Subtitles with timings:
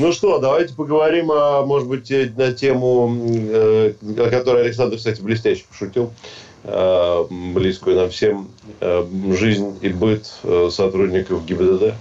[0.00, 5.20] Ну что, давайте поговорим, о, может быть, э, на тему, э, о которой Александр, кстати,
[5.20, 6.10] блестяще пошутил,
[6.64, 8.48] э, близкую нам всем,
[8.80, 10.24] жизнь и быт
[10.70, 11.94] сотрудников ГИБДД.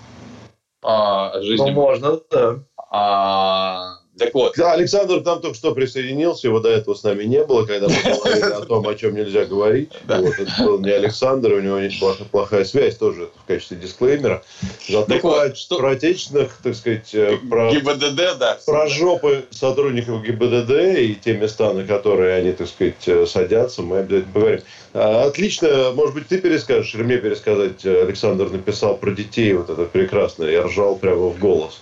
[0.81, 1.62] А, жизнь...
[1.62, 2.59] Ну, можно, да.
[2.90, 4.59] А, так вот.
[4.59, 8.51] Александр там только что присоединился, его до этого с нами не было, когда мы говорили
[8.51, 9.89] о том, о чем нельзя говорить.
[10.07, 11.99] Вот, это был не Александр, у него есть
[12.31, 14.43] плохая связь, тоже в качестве дисклеймера.
[14.87, 15.77] Зато так про, вот, что...
[15.77, 18.59] про отечественных, так сказать, э, про, ГИБДД, да.
[18.65, 23.99] Про жопы сотрудников ГИБДД и те места, на которые они, так сказать, э, садятся, мы
[23.99, 24.61] обязательно поговорим.
[24.93, 29.70] А, отлично, может быть, ты перескажешь или мне пересказать, э, Александр написал про детей вот
[29.70, 31.79] это прекрасное, я ржал прямо в голос.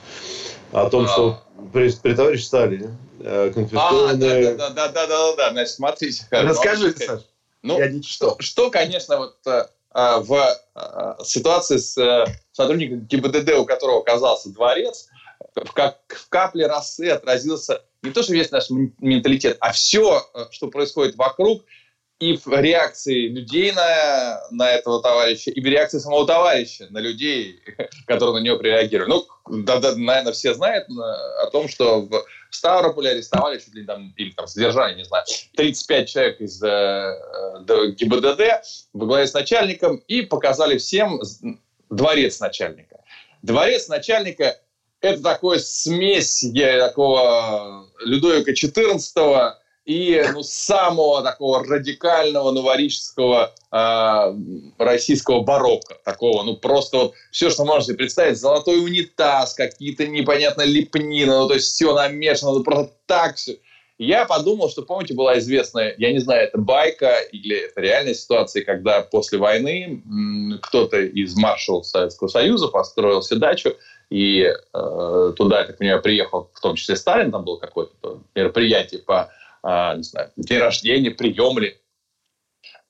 [0.71, 1.07] О том, а...
[1.07, 1.39] что
[1.71, 4.49] при, при товарище Сталине э, конфискованные...
[4.49, 6.25] А, да, да, да, да, да, да, значит, смотрите.
[6.31, 7.21] Расскажи, Саш.
[7.63, 10.57] Ну, Я что, что, конечно, вот э, в
[11.23, 15.07] ситуации с сотрудником ГИБДД, у которого оказался дворец,
[15.73, 21.15] как в капле росы отразился не то, что весь наш менталитет, а все, что происходит
[21.15, 21.63] вокруг–
[22.19, 27.61] и в реакции людей на, на этого товарища, и в реакции самого товарища на людей,
[28.07, 29.09] которые на него прореагировали.
[29.09, 29.25] Ну,
[29.63, 30.93] да, да, наверное, все знают э,
[31.43, 36.09] о том, что в Ставрополе арестовали чуть ли там, или там содержали, не знаю, 35
[36.09, 38.41] человек из э, э ГИБДД
[38.93, 41.21] во главе с начальником и показали всем
[41.89, 42.97] дворец начальника.
[43.43, 44.59] Дворец начальника–
[45.01, 46.43] это такой смесь
[46.79, 49.53] такого Людовика XIV
[49.87, 54.35] и ну, самого такого радикального новорижского э,
[54.77, 55.95] российского барокко.
[56.03, 58.37] Такого, ну, просто вот все, что можете представить.
[58.37, 63.59] Золотой унитаз, какие-то непонятно лепнины, ну, то есть все намешано, ну, просто так все.
[63.97, 68.65] Я подумал, что, помните, была известная, я не знаю, это байка или это реальная ситуация,
[68.65, 70.03] когда после войны
[70.63, 73.73] кто-то из маршалов Советского Союза построил себе дачу,
[74.09, 79.01] и э, туда, я так понимаю, приехал в том числе Сталин, там было какое-то мероприятие
[79.01, 79.29] по а,
[79.63, 81.79] не знаю, день рождения, прием ли.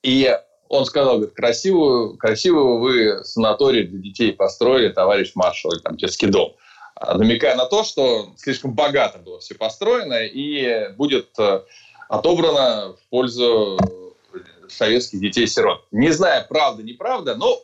[0.04, 0.32] И
[0.70, 6.28] он сказал, говорит, красивую, красивую вы санаторий для детей построили, товарищ маршал, или там детский
[6.28, 6.56] дом.
[6.96, 11.62] А, намекая на то, что слишком богато было все построено и будет э,
[12.10, 13.78] отобрано в пользу
[14.68, 15.86] советских детей-сирот.
[15.92, 17.62] Не знаю, правда, неправда, но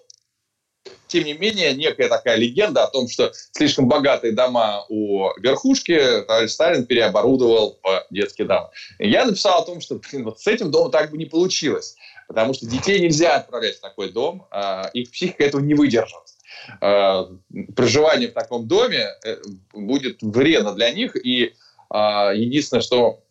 [1.14, 6.52] тем не менее, некая такая легенда о том, что слишком богатые дома у верхушки товарищ
[6.52, 8.72] Сталин переоборудовал в детские дома.
[8.98, 11.96] И я написал о том, что блин, вот с этим домом так бы не получилось,
[12.28, 16.18] потому что детей нельзя отправлять в такой дом, а их психика этого не выдержит.
[16.82, 17.30] А,
[17.76, 19.38] проживание в таком доме э,
[19.74, 21.54] будет вредно для них, и
[21.90, 23.24] а, единственное, что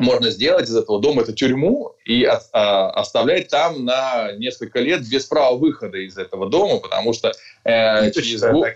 [0.00, 5.26] можно сделать из этого дома это тюрьму и а, оставлять там на несколько лет без
[5.26, 7.32] права выхода из этого дома, потому что
[7.64, 8.68] э, через, год,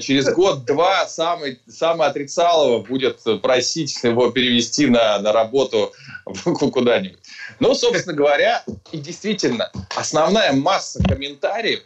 [0.00, 5.92] через год-два самый, самый отрицалово будет просить его перевести на, на работу
[6.44, 7.18] куда-нибудь.
[7.60, 11.80] Ну, собственно говоря, и действительно, основная масса комментариев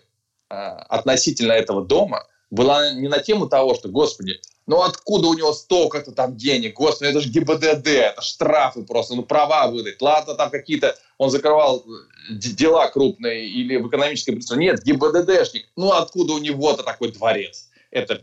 [0.50, 5.52] э, относительно этого дома была не на тему того, что, господи, ну откуда у него
[5.54, 6.74] столько-то там денег?
[6.74, 10.00] Господи, это же ГИБДД, это штрафы просто, ну права выдать.
[10.02, 14.72] Ладно, там какие-то, он закрывал э, дела крупные или в экономической преступлении.
[14.72, 15.70] Нет, ГИБДДшник.
[15.74, 17.70] Ну откуда у него-то такой дворец?
[17.90, 18.22] Это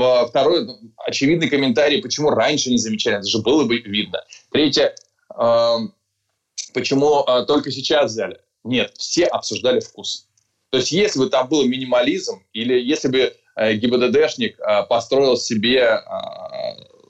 [0.00, 4.24] а, второй ну, очевидный комментарий, почему раньше не замечали, это же было бы видно.
[4.52, 4.94] Третье,
[6.72, 8.40] почему э, только сейчас взяли?
[8.62, 10.28] Нет, все обсуждали вкус.
[10.70, 16.00] То есть, если бы там был минимализм, или если бы ГИБДДшник э, построил себе э,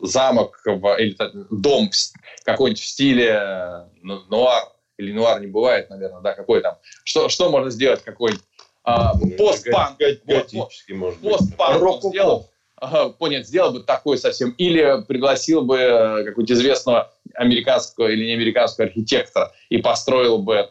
[0.01, 1.17] замок или
[1.51, 1.91] дом
[2.45, 4.65] какой-нибудь в стиле нуар,
[4.97, 6.79] или нуар не бывает, наверное, да, какой там.
[7.05, 8.45] Что, что можно сделать, какой-нибудь
[8.83, 11.33] а, постпанк, готический, может быть.
[11.33, 15.77] Постпанк сделал, ага, сделал бы такой совсем, или пригласил бы
[16.25, 20.71] какого-нибудь известного американского или не американского архитектора и построил бы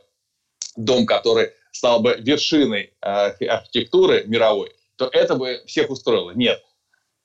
[0.75, 6.31] дом, который стал бы вершиной архитектуры мировой, то это бы всех устроило.
[6.31, 6.62] Нет.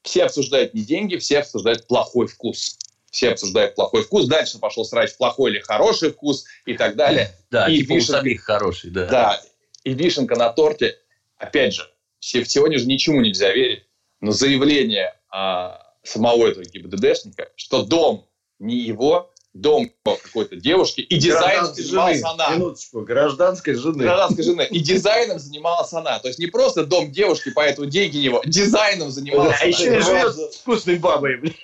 [0.02, 2.78] Все обсуждают не деньги, все обсуждают плохой вкус.
[3.10, 4.26] Все обсуждают плохой вкус.
[4.26, 7.30] Дальше пошел срать плохой или хороший вкус и так далее.
[7.50, 9.06] Да, и типа вишенка, у самих хороший, да.
[9.06, 9.42] Да,
[9.84, 10.98] и вишенка на торте.
[11.36, 11.88] Опять же,
[12.18, 13.84] сегодня же ничему нельзя верить,
[14.20, 18.28] но заявление а, самого этого ГИБДДшника, что дом
[18.58, 22.28] не его, дом какой-то девушки, и дизайном занималась жены.
[22.28, 22.50] она.
[22.50, 24.02] Минуточку, гражданской жены.
[24.02, 24.68] Гражданской жены.
[24.70, 26.18] И дизайном занималась она.
[26.18, 28.42] То есть не просто дом девушки, поэтому деньги него.
[28.44, 31.36] Дизайном занималась А еще и живет с вкусной бабой.
[31.36, 31.54] блин.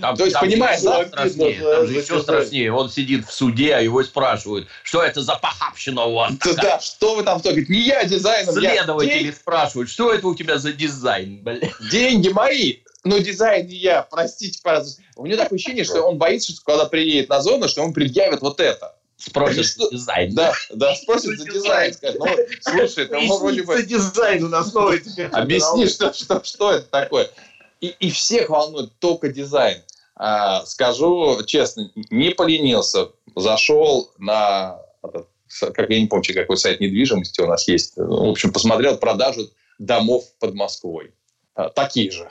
[0.00, 2.72] Там, То есть, там понимаешь, еще да, страшнее, там же еще страшнее.
[2.72, 6.32] Он сидит в суде, а его спрашивают, что это за похабщина у вас?
[6.44, 7.50] Да, да, что вы там кто?
[7.50, 11.58] Говорит, не я дизайном, я Следователи спрашивают, что это у тебя за дизайн, бля?
[11.90, 12.76] деньги мои.
[13.04, 15.02] Но дизайн не я, простите, пожалуйста.
[15.16, 18.40] У него такое ощущение, что он боится, что когда приедет на зону, что ему предъявят
[18.42, 18.96] вот это.
[19.16, 19.88] Спросят Что?
[19.90, 20.34] дизайн.
[20.34, 21.94] Да, да, спросят за дизайн.
[21.94, 22.26] Скажет, ну,
[22.60, 23.80] слушай, это ну, вроде бы...
[23.82, 25.26] Дизайн у нас новый теперь.
[25.26, 27.30] Объясни, что, что, что это такое.
[27.80, 29.82] И, и всех волнует только дизайн.
[30.16, 33.10] А, скажу честно, не поленился.
[33.36, 34.80] Зашел на,
[35.60, 37.96] как я не помню, какой сайт недвижимости у нас есть.
[37.96, 41.12] Ну, В общем, посмотрел продажу домов под Москвой.
[41.54, 42.28] А, такие же.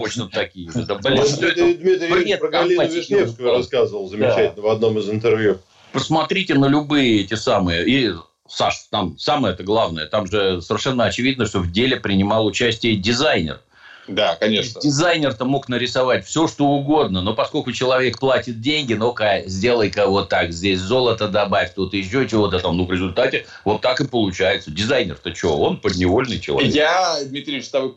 [0.00, 0.84] Точно такие же.
[0.84, 1.74] Да, блин, что это?
[1.74, 5.58] Дмитрий Ильич про Галину Вишневскую рассказывал замечательно в одном из интервью.
[5.92, 7.86] Посмотрите на любые эти самые.
[7.86, 8.12] И,
[8.48, 10.06] Саш, там самое это главное.
[10.06, 13.60] Там же совершенно очевидно, что в деле принимал участие дизайнер.
[14.08, 14.80] Да, конечно.
[14.80, 20.52] Дизайнер-то мог нарисовать все, что угодно, но поскольку человек платит деньги, ну-ка, сделай-ка вот так,
[20.52, 22.76] здесь золото добавь, тут еще чего-то там.
[22.76, 24.70] Ну, в результате вот так и получается.
[24.70, 25.56] Дизайнер-то что?
[25.56, 26.74] Он подневольный человек.
[26.74, 27.94] Я, Дмитрий Ильич, с тобой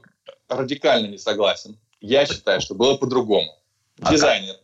[0.47, 1.77] радикально не согласен.
[2.01, 3.57] Я считаю, что было по-другому.
[4.01, 4.55] А Дизайнер,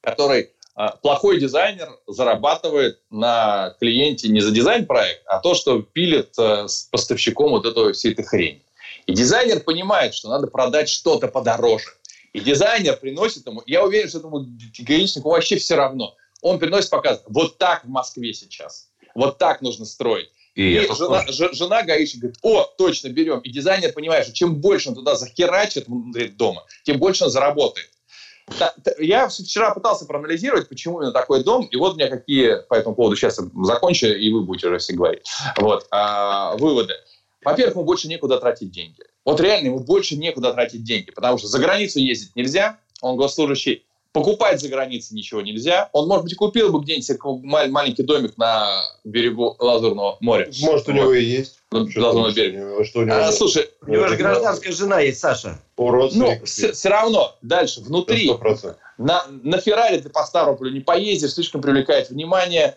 [0.00, 6.68] который а, плохой дизайнер зарабатывает на клиенте не за дизайн-проект, а то, что пилит э,
[6.68, 8.62] с поставщиком вот эту всю эту хрень.
[9.06, 11.90] И дизайнер понимает, что надо продать что-то подороже.
[12.32, 14.46] И дизайнер приносит ему, я уверен, что этому
[14.78, 16.14] гаишнику вообще все равно.
[16.42, 18.88] Он приносит, показывает, вот так в Москве сейчас.
[19.16, 20.30] Вот так нужно строить.
[20.58, 21.50] И И это жена, тоже.
[21.52, 23.38] жена гаишник говорит, о, точно, берем.
[23.40, 27.88] И дизайнер понимает, что чем больше он туда захерачит внутри дома, тем больше он заработает.
[28.58, 32.60] Та- та- Я вчера пытался проанализировать, почему именно такой дом, и вот у меня какие
[32.68, 35.22] по этому поводу сейчас закончу, и вы будете уже все говорить.
[35.58, 36.94] Вот, а, выводы.
[37.44, 39.04] Во-первых, ему больше некуда тратить деньги.
[39.24, 43.84] Вот реально ему больше некуда тратить деньги, потому что за границу ездить нельзя, он госслужащий,
[44.12, 45.90] покупать за границей ничего нельзя.
[45.92, 50.50] Он, может быть, и купил бы где-нибудь маленький домик на берегу Лазурного моря.
[50.60, 51.58] Может, у него и есть.
[51.70, 52.84] Ну, Что Лазурного берега.
[52.84, 55.60] Что у него А, слушай, У него же гражданская жена есть, Саша.
[55.76, 56.86] у ну, все, есть.
[56.86, 58.76] равно, дальше, внутри, 100%.
[58.96, 62.76] на, на Феррари ты по Ставрополю не поездишь, слишком привлекает внимание.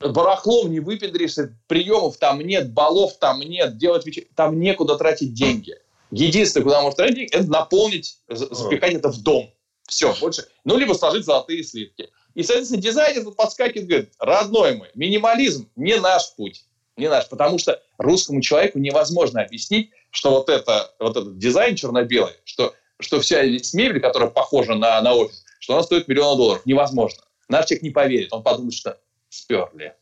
[0.00, 4.24] Барахлом не выпендришься, приемов там нет, балов там нет, делать вечер...
[4.34, 5.76] там некуда тратить деньги.
[6.10, 9.50] Единственное, куда можно тратить деньги, это наполнить, за- запекать это в дом.
[9.88, 10.46] Все, больше.
[10.64, 12.10] Ну, либо сложить золотые слитки.
[12.34, 16.64] И, соответственно, дизайнер тут подскакивает, говорит, родной мой, минимализм не наш путь.
[16.96, 22.34] Не наш, потому что русскому человеку невозможно объяснить, что вот, это, вот этот дизайн черно-белый,
[22.44, 26.66] что, что вся мебель, которая похожа на, на офис, что она стоит миллиона долларов.
[26.66, 27.22] Невозможно.
[27.48, 28.32] Наш человек не поверит.
[28.32, 28.98] Он подумает, что
[29.30, 29.94] сперли.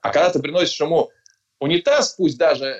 [0.00, 1.10] А когда ты приносишь ему
[1.60, 2.76] унитаз, пусть даже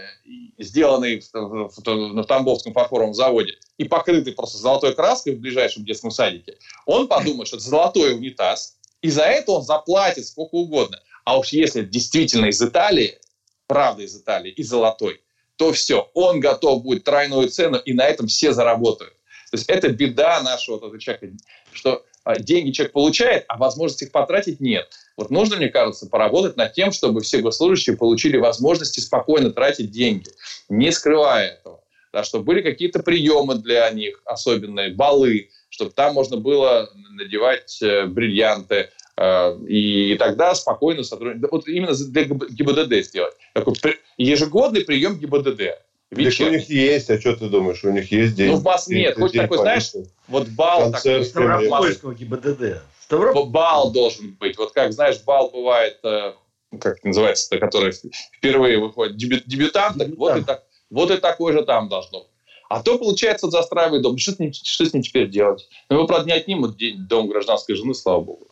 [0.59, 7.09] сделанный на Тамбовском фарфоровом заводе и покрытый просто золотой краской в ближайшем детском садике, он
[7.09, 11.01] подумает, что это золотой унитаз, и за это он заплатит сколько угодно.
[11.25, 13.19] А уж если это действительно из Италии,
[13.67, 15.23] правда из Италии, и золотой,
[15.57, 19.15] то все, он готов будет тройную цену, и на этом все заработают.
[19.51, 21.29] То есть это беда нашего вот человека,
[21.73, 22.05] что
[22.39, 24.89] деньги человек получает, а возможности их потратить нет.
[25.17, 30.31] Вот нужно, мне кажется, поработать над тем, чтобы все госслужащие получили возможности спокойно тратить деньги,
[30.69, 31.81] не скрывая этого.
[32.13, 38.07] Да, чтобы были какие-то приемы для них, особенные, балы, чтобы там можно было надевать э,
[38.07, 41.51] бриллианты, э, и, тогда спокойно сотрудничать.
[41.51, 43.35] Вот именно для ГИБДД сделать.
[43.53, 43.75] Такой
[44.17, 45.81] ежегодный прием ГИБДД.
[46.15, 48.53] Так у них есть, а что ты думаешь, у них есть деньги?
[48.53, 49.17] Ну, в Москве нет.
[49.17, 49.91] Хоть такой, знаешь,
[50.29, 50.93] Вот бал такой.
[50.93, 51.27] Концерт.
[51.27, 52.83] Ставропольского ГИБДД.
[53.01, 53.45] Ставрополь.
[53.45, 54.57] Б- Бал должен быть.
[54.57, 56.33] Вот как, знаешь, бал бывает, э,
[56.81, 57.93] как это называется, который
[58.33, 60.47] впервые выходит, дебют, дебютант, так вот, и Дебютант.
[60.47, 62.29] так, вот и такой же там должно быть.
[62.71, 64.17] А то, получается, застраивает дом.
[64.17, 65.69] Что с ним, что с ним теперь делать?
[65.91, 68.49] Ну, его, правда, не отнимут день- дом гражданской жены, слава богу.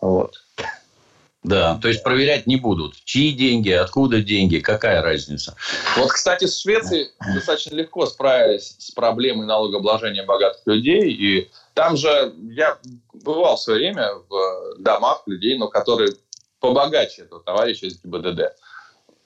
[0.00, 0.34] Вот.
[1.44, 2.96] Да, то есть проверять не будут.
[3.04, 5.54] Чьи деньги, откуда деньги, какая разница.
[5.96, 11.12] Вот, кстати, в Швеции достаточно легко справились с проблемой налогообложения богатых людей.
[11.12, 12.76] И там же я
[13.12, 16.12] бывал в свое время в домах людей, но которые
[16.58, 18.56] побогаче этого товарища из ГИБДД.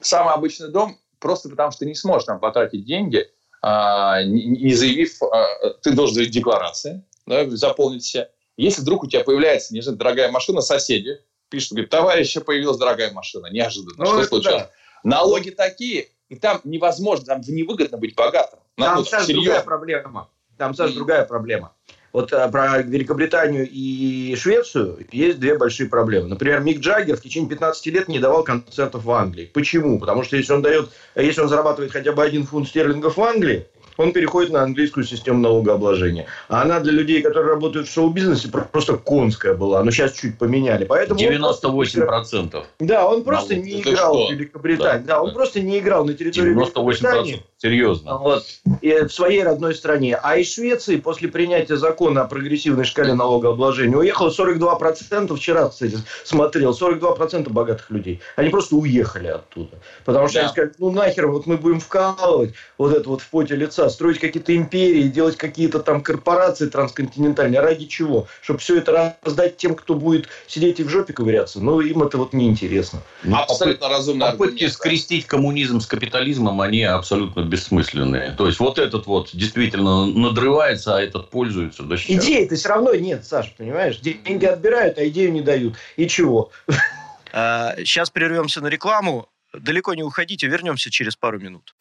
[0.01, 3.27] Самый обычный дом просто потому, что ты не сможешь там потратить деньги,
[3.63, 5.47] а, не заявив, а,
[5.83, 8.29] ты должен заявить декларации, заполнить все.
[8.59, 11.19] Если вдруг у тебя появляется, не знаю, дорогая машина, соседи
[11.53, 14.63] пишут, говорят, товарища, появилась дорогая машина, неожиданно, Ну, что случилось?
[14.63, 14.71] да.
[15.05, 18.59] Налоги такие, и там невозможно, там невыгодно быть богатым.
[18.79, 19.35] Нам Там, серьезно.
[19.45, 20.29] другая проблема.
[20.59, 21.73] Там, Саш, другая проблема.
[22.13, 26.29] Вот а, про Великобританию и Швецию есть две большие проблемы.
[26.29, 29.51] Например, Мик Джаггер в течение 15 лет не давал концертов в Англии.
[29.53, 29.99] Почему?
[29.99, 33.67] Потому что если он дает, если он зарабатывает хотя бы один фунт стерлингов в Англии,
[33.97, 36.27] он переходит на английскую систему налогообложения.
[36.49, 39.83] А она для людей, которые работают в шоу-бизнесе, просто конская была.
[39.83, 40.85] Но сейчас чуть поменяли.
[40.85, 42.65] Поэтому 98%.
[42.81, 45.05] Да, он просто не играл в Великобритании.
[45.07, 46.55] Да, он просто не играл на территории 98%.
[46.55, 47.43] Великобритании.
[47.63, 48.19] Серьезно.
[48.19, 48.45] Вот.
[48.81, 50.19] И в своей родной стране.
[50.21, 55.37] А из Швеции после принятия закона о прогрессивной шкале налогообложения уехало 42%.
[55.37, 56.73] Вчера, кстати, смотрел.
[56.73, 58.21] 42% богатых людей.
[58.35, 59.79] Они просто уехали оттуда.
[60.05, 60.41] Потому что да.
[60.41, 64.19] они сказали, ну нахер, вот мы будем вкалывать вот это вот в поте лица, строить
[64.19, 67.61] какие-то империи, делать какие-то там корпорации трансконтинентальные.
[67.61, 68.27] Ради чего?
[68.43, 71.61] Чтобы все это раздать тем, кто будет сидеть и в жопе ковыряться.
[71.61, 73.03] Ну, им это вот неинтересно.
[73.23, 74.33] Ну, абсолютно разумно.
[74.33, 78.33] Попытки скрестить коммунизм с капитализмом, они абсолютно бессмысленные.
[78.33, 81.83] То есть вот этот вот действительно надрывается, а этот пользуется.
[81.83, 83.99] Да Идеи-то все равно нет, Саша, понимаешь?
[83.99, 85.77] Деньги отбирают, а идею не дают.
[85.97, 86.51] И чего?
[87.31, 89.29] Сейчас а, прервемся на рекламу.
[89.53, 91.75] Далеко не уходите, вернемся через пару минут.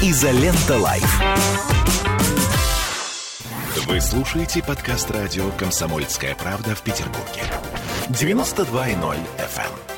[0.00, 1.22] Изолента Live.
[3.86, 7.42] Вы слушаете подкаст радио «Комсомольская правда» в Петербурге.
[8.10, 9.97] 92.0 FM.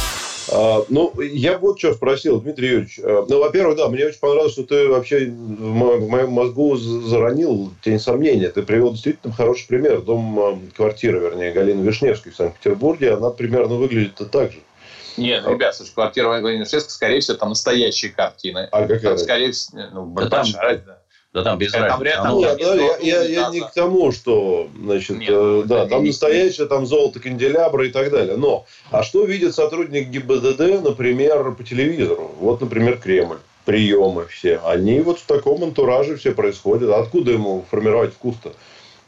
[0.51, 2.99] А, ну, я вот что спросил, Дмитрий Юрьевич.
[3.01, 7.99] А, ну, во-первых, да, мне очень понравилось, что ты вообще в моем мозгу заронил тень
[7.99, 8.49] сомнения.
[8.49, 10.01] Ты привел действительно хороший пример.
[10.01, 14.59] Дом, а, квартира, вернее, Галины Вишневской в Санкт-Петербурге, она примерно выглядит так же.
[15.17, 18.67] Нет, ребят, слушай, квартира Владимира Шевска, скорее всего, там настоящие картины.
[18.71, 18.99] А какая?
[18.99, 21.00] Там, скорее всего, ну, да большая, там, да.
[21.33, 22.13] Да там без разницы.
[22.15, 26.05] Там, нет, да, я, я, я не к тому, что, значит, Нет, э, да, там
[26.05, 28.35] настоящее, там золото канделябра и так далее.
[28.35, 32.31] Но, а что видит сотрудник ГИБДД, например, по телевизору?
[32.39, 34.59] Вот, например, Кремль приемы все.
[34.65, 36.89] Они вот в таком антураже все происходят.
[36.89, 38.53] Откуда ему формировать вкус-то?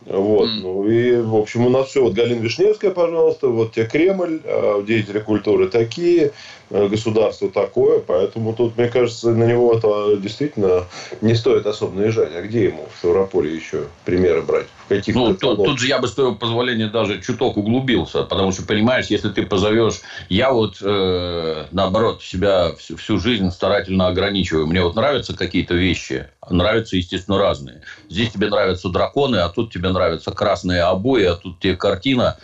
[0.05, 0.49] Вот.
[0.49, 0.59] Mm.
[0.61, 2.03] Ну, и, в общем, у нас все.
[2.03, 6.33] Вот Галина Вишневская, пожалуйста, вот тебе Кремль, а, деятели культуры такие,
[6.69, 7.99] государство такое.
[7.99, 10.85] Поэтому тут, мне кажется, на него это действительно
[11.21, 12.35] не стоит особо наезжать.
[12.35, 14.67] А где ему в Ставрополе еще примеры брать?
[14.85, 18.23] В каких ну, тут, тут же я бы, с твоего позволения, даже чуток углубился.
[18.23, 20.01] Потому что, понимаешь, если ты позовешь...
[20.29, 24.67] Я вот, э, наоборот, себя всю, всю жизнь старательно ограничиваю.
[24.67, 26.27] Мне вот нравятся какие-то вещи.
[26.49, 27.81] Нравятся, естественно, разные.
[28.09, 32.37] Здесь тебе нравятся драконы, а тут тебе нравятся красные обои, а тут тебе картина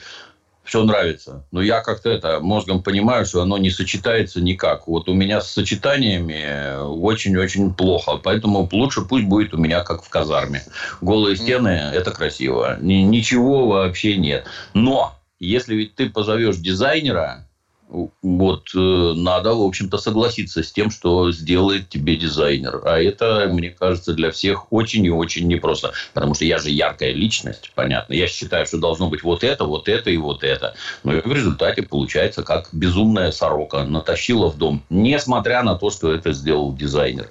[0.64, 1.46] все нравится.
[1.52, 4.88] Но я как-то это мозгом понимаю, что оно не сочетается никак.
[4.88, 8.18] Вот у меня с сочетаниями очень-очень плохо.
[8.18, 10.64] Поэтому лучше пусть будет у меня как в казарме.
[11.02, 12.78] Голые стены– это красиво.
[12.82, 14.46] Ничего вообще нет.
[14.74, 17.49] Но если ведь ты позовешь дизайнера,
[17.90, 22.82] вот э, надо, в общем-то, согласиться с тем, что сделает тебе дизайнер.
[22.86, 25.94] А это, мне кажется, для всех очень и очень непросто.
[26.14, 28.14] Потому что я же яркая личность, понятно.
[28.14, 30.76] Я считаю, что должно быть вот это, вот это и вот это.
[31.04, 36.32] Но в результате получается, как безумная сорока натащила в дом, несмотря на то, что это
[36.32, 37.30] сделал дизайнер.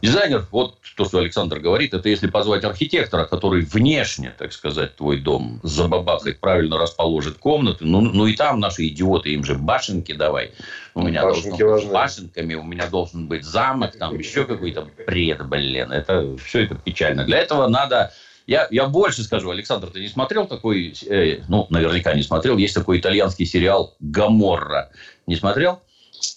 [0.00, 5.18] Дизайнер, вот то, что Александр говорит, это если позвать архитектора, который внешне, так сказать, твой
[5.18, 10.12] дом забабахает, правильно расположит комнаты, ну, ну и там наши идиоты, им же башен башенки
[10.12, 10.52] давай.
[10.94, 15.46] У меня Башенки должен быть башенками, у меня должен быть замок, там еще какой-то бред,
[15.46, 15.92] блин.
[15.92, 17.24] Это все это печально.
[17.24, 18.12] Для этого надо
[18.46, 22.74] я, я больше скажу, Александр, ты не смотрел такой, э, ну, наверняка не смотрел, есть
[22.74, 24.90] такой итальянский сериал «Гаморра».
[25.26, 25.80] Не смотрел?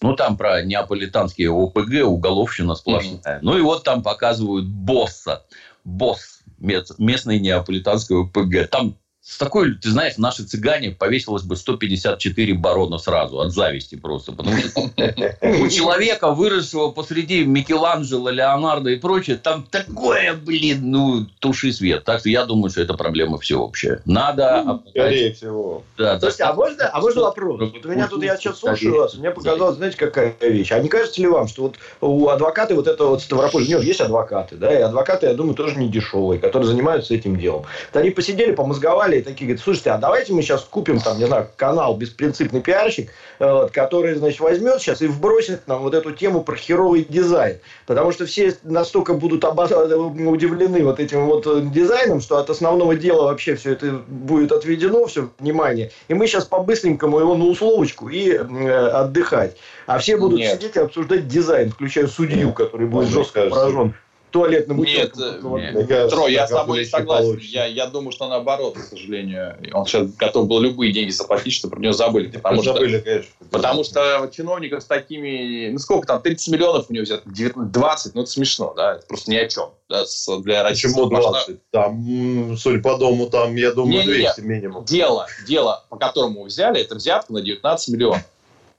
[0.01, 3.38] Ну, там про неаполитанские ОПГ, уголовщина сплошная.
[3.38, 3.39] Mm-hmm.
[3.41, 5.46] Ну, и вот там показывают босса.
[5.86, 8.70] Босс местной неаполитанской ОПГ.
[8.70, 8.98] Там
[9.31, 14.33] с такой, ты знаешь, наши цыгане повесилось бы 154 барона сразу от зависти просто.
[14.33, 21.71] Потому что у человека, выросшего посреди Микеланджело, Леонардо и прочее, там такое, блин, ну, туши
[21.71, 22.03] свет.
[22.03, 24.01] Так что я думаю, что это проблема всеобщая.
[24.03, 24.63] Надо...
[24.65, 25.83] Ну, скорее всего.
[25.97, 27.61] Да, Слушайте, а можно, а можно вопрос?
[27.61, 30.73] Вот у меня тут, я сейчас слушаю вас, мне показалось, знаете, какая вещь.
[30.73, 33.79] А не кажется ли вам, что вот у адвоката вот это вот Ставрополь, у него
[33.79, 37.63] есть адвокаты, да, и адвокаты, я думаю, тоже не дешевые, которые занимаются этим делом.
[37.93, 41.25] Вот они посидели, помозговали, и такие говорят, слушайте, а давайте мы сейчас купим там, не
[41.25, 46.43] знаю, канал «Беспринципный пиарщик», вот, который, значит, возьмет сейчас и вбросит нам вот эту тему
[46.43, 47.57] про херовый дизайн.
[47.85, 53.55] Потому что все настолько будут удивлены вот этим вот дизайном, что от основного дела вообще
[53.55, 55.91] все это будет отведено, все внимание.
[56.07, 59.57] И мы сейчас по-быстренькому его на условочку и э, отдыхать.
[59.85, 60.53] А все будут Нет.
[60.53, 63.93] сидеть и обсуждать дизайн, включая судью, который будет жестко поражен
[64.31, 66.09] туалетным Нет, нет.
[66.09, 67.38] Тро, я с тобой не согласен.
[67.41, 69.57] Я, я думаю, что наоборот, к сожалению.
[69.73, 72.27] Он сейчас готов был любые деньги заплатить, чтобы про него забыли.
[72.29, 73.31] Потому что, забыли, конечно.
[73.51, 75.69] Потому что чиновников с такими...
[75.71, 76.21] Ну, сколько там?
[76.21, 77.23] 30 миллионов у него взято?
[77.25, 78.15] 20?
[78.15, 78.95] Ну, это смешно, да?
[78.95, 79.69] Это просто ни о чем.
[79.89, 80.05] Да,
[80.39, 81.69] для Почему 20?
[81.71, 84.85] Там, судя по дому, там, я думаю, не, 200 не, минимум.
[84.85, 88.21] Дело, дело, по которому взяли, это взятка на 19 миллионов.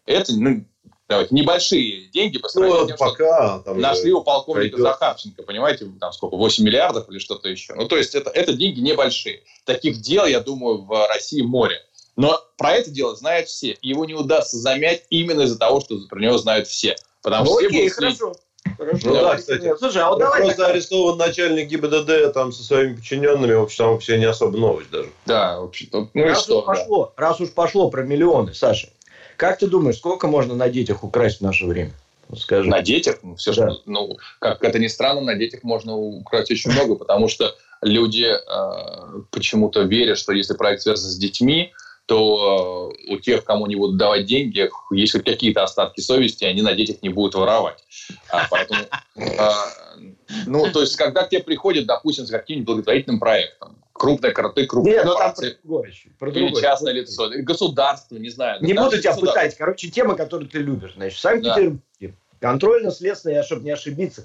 [0.06, 0.64] Это, ну,
[1.12, 4.80] давайте, небольшие деньги по сравнению ну, с тем, пока, там нашли у полковника пойдет.
[4.80, 7.74] Захарченко, понимаете, там сколько, 8 миллиардов или что-то еще.
[7.74, 9.42] Ну, то есть, это, это деньги небольшие.
[9.64, 11.80] Таких дел, я думаю, в России море.
[12.16, 13.76] Но про это дело знают все.
[13.80, 16.96] Его не удастся замять именно из-за того, что про него знают все.
[17.22, 18.34] Потому ну, что окей, все хорошо.
[18.76, 19.08] Хорошо.
[19.08, 19.62] Ну, да, кстати.
[19.62, 19.78] Нет.
[19.78, 20.70] Слушай, а вот давай просто так...
[20.70, 25.10] арестован начальник ГИБДД там со своими подчиненными, в общем, вообще не особо новость даже.
[25.26, 25.88] Да, вообще.
[25.92, 26.72] Ну, раз, что, уж да.
[26.72, 28.88] пошло, раз уж пошло про миллионы, Саша,
[29.36, 31.92] как ты думаешь, сколько можно на детях украсть в наше время?
[32.36, 32.68] Скажи.
[32.68, 33.18] На детях?
[33.22, 33.70] Ну, все да.
[33.70, 38.26] что, ну, как это ни странно, на детях можно украсть очень много, потому что люди
[38.26, 41.72] э, почему-то верят, что если проект связан с детьми,
[42.06, 46.74] то э, у тех, кому не будут давать деньги, хоть какие-то остатки совести, они на
[46.74, 47.84] детях не будут воровать.
[48.30, 48.82] А, поэтому,
[49.16, 49.48] э,
[50.46, 54.94] ну, то есть, когда к тебе приходят, допустим, с каким-нибудь благотворительным проектом, крупные кроты, крупные
[54.96, 56.50] Нет, там про другое, про другое.
[56.50, 58.58] Или частное лицо, государство, не знаю.
[58.60, 59.56] Не буду тебя пытать.
[59.56, 60.94] Короче, тема, которую ты любишь.
[60.96, 62.08] Значит, в Санкт-Петербурге да.
[62.40, 64.24] контрольно-следственная, чтобы не ошибиться,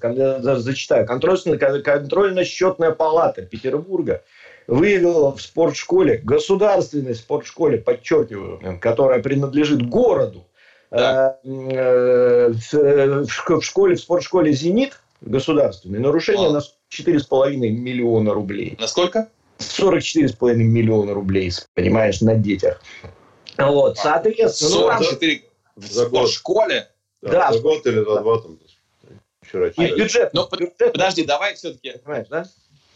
[0.60, 4.24] зачитаю, контрольно-счетная палата Петербурга
[4.66, 10.46] выявила в спортшколе, государственной спортшколе, подчеркиваю, которая принадлежит городу,
[10.90, 11.38] да.
[11.44, 16.52] э, э, в, в школе, в спортшколе «Зенит» государственной нарушение а.
[16.52, 18.76] на 4,5 миллиона рублей.
[18.80, 19.30] Насколько?
[19.60, 22.82] 44,5 миллиона рублей, понимаешь, на детях.
[23.58, 24.72] Вот, соответственно...
[24.72, 25.42] 44
[25.76, 26.90] ну, в спортшколе?
[27.22, 28.60] Да, да, за год или за два там.
[29.42, 29.68] Вчера.
[29.70, 30.34] И бюджет.
[30.34, 30.94] Но, бюджет.
[30.94, 31.98] Подожди, давай все-таки...
[32.04, 32.46] Понимаешь, да?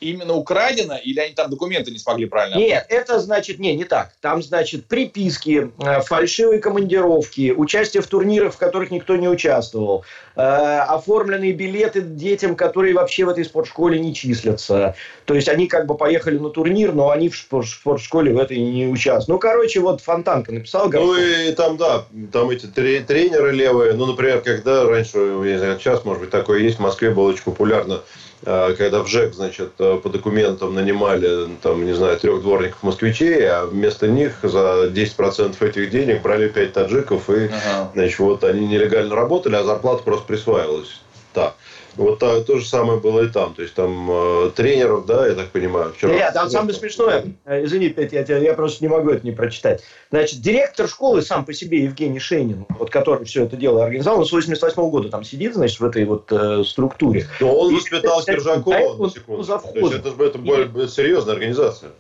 [0.01, 4.11] Именно украдено, или они там документы не смогли правильно Нет, это значит, не, не так.
[4.19, 10.03] Там, значит, приписки, э, фальшивые командировки, участие в турнирах, в которых никто не участвовал,
[10.35, 14.95] э, оформленные билеты детям, которые вообще в этой спортшколе не числятся.
[15.25, 18.87] То есть они как бы поехали на турнир, но они в спортшколе в этой не
[18.87, 19.27] участвуют.
[19.27, 20.89] Ну, короче, вот Фонтанка написал.
[20.89, 25.79] Ну, и там, да, там эти тренеры левые, ну, например, когда раньше, я не знаю,
[25.79, 28.01] сейчас, может быть, такое есть, в Москве было очень популярно
[28.43, 33.65] когда в ЖЭК, значит, э, по документам нанимали, там, не знаю, трех дворников москвичей, а
[33.65, 37.91] вместо них за 10% этих денег брали 5 таджиков, и, ага.
[37.93, 41.01] значит, вот они нелегально работали, а зарплата просто присваивалась.
[41.33, 41.55] Так.
[41.95, 43.53] Вот то, то же самое было и там.
[43.53, 45.93] То есть там э, тренеров, да, я так понимаю.
[45.93, 46.13] Вчера...
[46.13, 49.31] Нет, там самое смешное, э, извини, Петя, я, тебя, я просто не могу это не
[49.31, 49.83] прочитать.
[50.09, 54.25] Значит, директор школы сам по себе Евгений Шейнин, вот который все это дело организовал, он
[54.25, 57.27] с 88 -го года там сидит, значит, в этой вот э, структуре.
[57.39, 59.43] Но он воспитал Киржакова, на секунду.
[59.43, 61.91] То есть это, это более серьезная организация.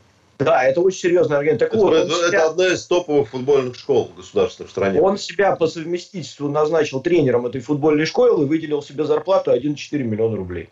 [0.43, 1.69] Да, это очень серьезная организация.
[1.69, 2.47] Так это, вот, это, себя...
[2.47, 5.01] одна из топовых футбольных школ государственных в стране.
[5.01, 10.35] Он себя по совместительству назначил тренером этой футбольной школы и выделил себе зарплату 1,4 миллиона
[10.35, 10.69] рублей.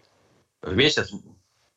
[0.61, 1.11] В месяц?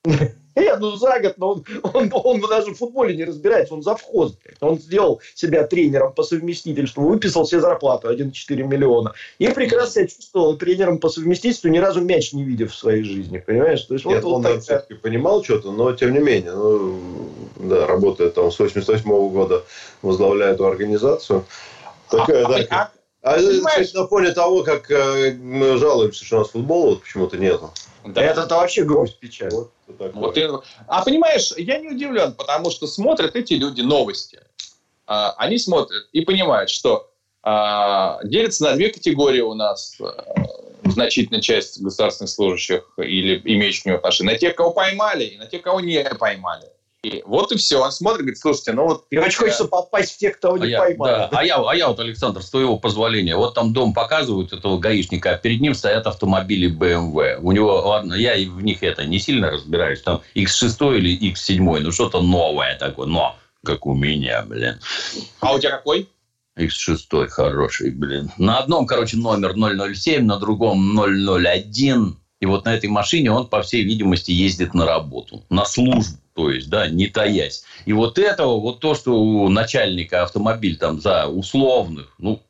[0.55, 4.37] Нет, ну за год, но он, он, он даже в футболе не разбирается, он завхоз.
[4.61, 9.13] Он сделал себя тренером по совместительству, выписал себе зарплату 1,4 миллиона.
[9.39, 13.39] И прекрасно себя чувствовал тренером по совместительству, ни разу мяч не видев в своей жизни,
[13.39, 13.83] понимаешь?
[13.83, 14.61] То есть, Нет, вот, он, так...
[14.61, 17.01] все-таки понимал что-то, но тем не менее, ну,
[17.57, 19.65] да, работает там с 88 -го года,
[20.03, 21.45] возглавляет эту организацию.
[22.11, 22.91] Такая, а, да, а,
[23.23, 27.39] а, кстати, на фоне того, как э, мы жалуемся, что у нас футбола вот почему-то
[27.39, 27.73] нету.
[28.05, 28.21] Да.
[28.21, 29.51] Это вообще грусть печаль.
[29.53, 29.71] Вот,
[30.15, 30.49] вот и,
[30.89, 34.41] а понимаешь, я не удивлен, потому что смотрят эти люди новости.
[35.07, 37.11] А, они смотрят и понимают, что
[37.43, 40.35] а, делятся на две категории у нас а,
[40.85, 44.35] значительная часть государственных служащих или имеющих к нему отношение.
[44.35, 46.67] На тех, кого поймали, и на тех, кого не поймали.
[47.03, 47.83] И вот и все.
[47.83, 49.07] Он смотрит, говорит, слушайте, ну вот...
[49.11, 51.09] И очень хочется попасть в тех, кто не а поймал.
[51.09, 51.29] Да.
[51.33, 55.33] А, я, а я вот, Александр, с твоего позволения, вот там дом показывают этого гаишника,
[55.33, 57.39] а перед ним стоят автомобили BMW.
[57.41, 61.91] У него, ладно, я в них это не сильно разбираюсь, там X6 или X7, ну
[61.91, 64.79] что-то новое такое, но как у меня, блин.
[65.41, 66.09] А у тебя какой?
[66.57, 68.31] X6 хороший, блин.
[68.39, 72.17] На одном, короче, номер 007, на другом 001.
[72.41, 76.51] И вот на этой машине он, по всей видимости, ездит на работу, на службу то
[76.51, 77.65] есть, да, не таясь.
[77.85, 82.41] И вот этого, вот то, что у начальника автомобиль там за условных, ну,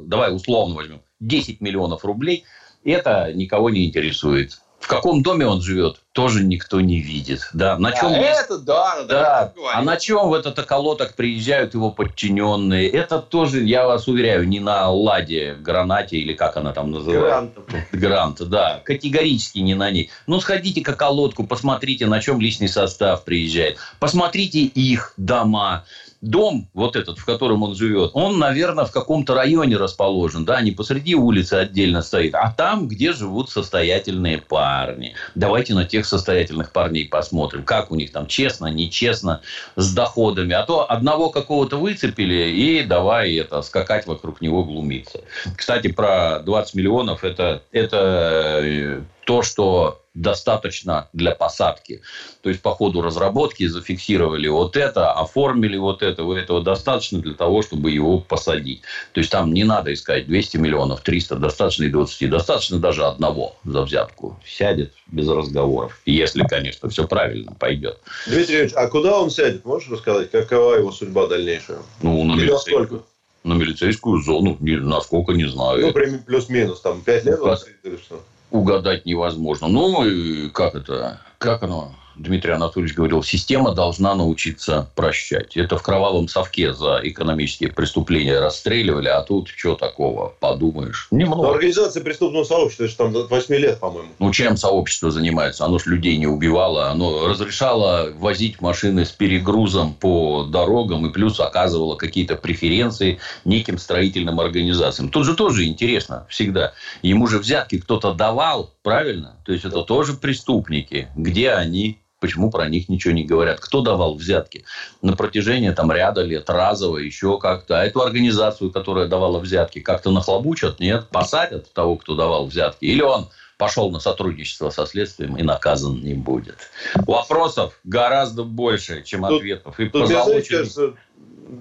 [0.00, 2.44] давай условно возьмем, 10 миллионов рублей,
[2.84, 4.60] это никого не интересует.
[4.80, 7.48] В каком доме он живет, тоже никто не видит.
[7.52, 8.12] Да, на чем...
[8.12, 9.52] А это да, да.
[9.54, 9.72] да.
[9.74, 12.88] А на чем в этот околоток приезжают его подчиненные?
[12.88, 17.52] Это тоже, я вас уверяю, не на Ладе, Гранате или как она там называется.
[17.68, 17.90] Грант.
[17.92, 18.80] Грант, да.
[18.84, 20.10] Категорически не на ней.
[20.26, 23.76] Ну, сходите к околотку, посмотрите, на чем личный состав приезжает.
[23.98, 25.84] Посмотрите их дома
[26.20, 30.70] дом, вот этот, в котором он живет, он, наверное, в каком-то районе расположен, да, не
[30.70, 35.14] посреди улицы отдельно стоит, а там, где живут состоятельные парни.
[35.34, 39.40] Давайте на тех состоятельных парней посмотрим, как у них там честно, нечестно,
[39.76, 40.52] с доходами.
[40.52, 45.20] А то одного какого-то выцепили, и давай это, скакать вокруг него глумиться.
[45.56, 52.02] Кстати, про 20 миллионов, это, это э, то, что достаточно для посадки.
[52.42, 57.34] То есть, по ходу разработки зафиксировали вот это, оформили вот это, вот этого достаточно для
[57.34, 58.82] того, чтобы его посадить.
[59.12, 63.56] То есть, там не надо искать 200 миллионов, 300, достаточно и 20, достаточно даже одного
[63.64, 64.38] за взятку.
[64.44, 66.00] Сядет без разговоров.
[66.06, 67.98] Если, конечно, все правильно пойдет.
[68.26, 69.64] Дмитрий Ильич, а куда он сядет?
[69.64, 71.78] Можешь рассказать, какова его судьба дальнейшая?
[72.02, 73.02] Ну, на Или сколько?
[73.42, 75.80] На милицейскую зону, насколько не знаю.
[75.80, 77.38] Ну, плюс-минус, там, 5 лет
[77.84, 78.20] или что?
[78.50, 79.68] Угадать невозможно.
[79.68, 85.56] Ну, и как это, как оно Дмитрий Анатольевич говорил, система должна научиться прощать.
[85.56, 91.08] Это в кровавом совке за экономические преступления расстреливали, а тут что такого, подумаешь.
[91.10, 91.44] Немного.
[91.44, 94.10] Но организация преступного сообщества, это же там до 8 лет, по-моему.
[94.18, 95.64] Ну, чем сообщество занимается?
[95.64, 101.40] Оно ж людей не убивало, оно разрешало возить машины с перегрузом по дорогам и плюс
[101.40, 105.08] оказывало какие-то преференции неким строительным организациям.
[105.08, 106.74] Тут же тоже интересно всегда.
[107.00, 109.36] Ему же взятки кто-то давал, правильно?
[109.46, 111.08] То есть, это тоже преступники.
[111.16, 111.98] Где они?
[112.20, 113.60] Почему про них ничего не говорят?
[113.60, 114.64] Кто давал взятки?
[115.00, 117.80] На протяжении там, ряда лет, разово, еще как-то.
[117.80, 120.80] А эту организацию, которая давала взятки, как-то нахлобучат?
[120.80, 121.08] Нет?
[121.08, 122.84] Посадят того, кто давал взятки?
[122.84, 126.56] Или он пошел на сотрудничество со следствием и наказан не будет.
[126.94, 129.78] Вопросов гораздо больше, чем ответов.
[129.80, 130.94] И тут, кажется,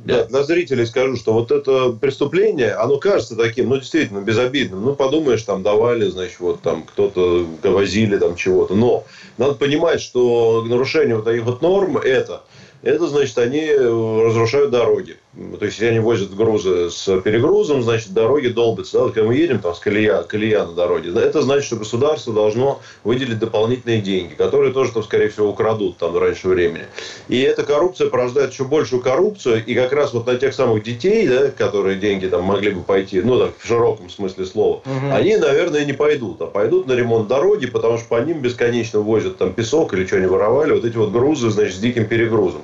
[0.06, 4.84] да, для зрителей скажу, что вот это преступление, оно кажется таким, ну, действительно, безобидным.
[4.84, 8.76] Ну, подумаешь, там давали, значит, вот там кто-то возили там чего-то.
[8.76, 9.06] Но
[9.38, 12.44] надо понимать, что нарушение вот таких вот норм это,
[12.82, 15.18] это значит, они разрушают дороги.
[15.36, 19.00] То есть, они возят грузы с перегрузом, значит, дороги долбятся.
[19.00, 19.10] Да?
[19.10, 23.38] Когда мы едем там с колея, колея на дороге, это значит, что государство должно выделить
[23.38, 26.86] дополнительные деньги, которые тоже, там, скорее всего, украдут там раньше времени.
[27.28, 29.64] И эта коррупция порождает еще большую коррупцию.
[29.64, 33.22] И как раз вот на тех самых детей, да, которые деньги там могли бы пойти,
[33.22, 35.14] ну, так, в широком смысле слова, угу.
[35.14, 36.42] они, наверное, не пойдут.
[36.42, 40.32] А пойдут на ремонт дороги, потому что по ним бесконечно возят там песок или что-нибудь
[40.32, 40.74] воровали.
[40.74, 42.64] Вот эти вот грузы, значит, с диким перегрузом.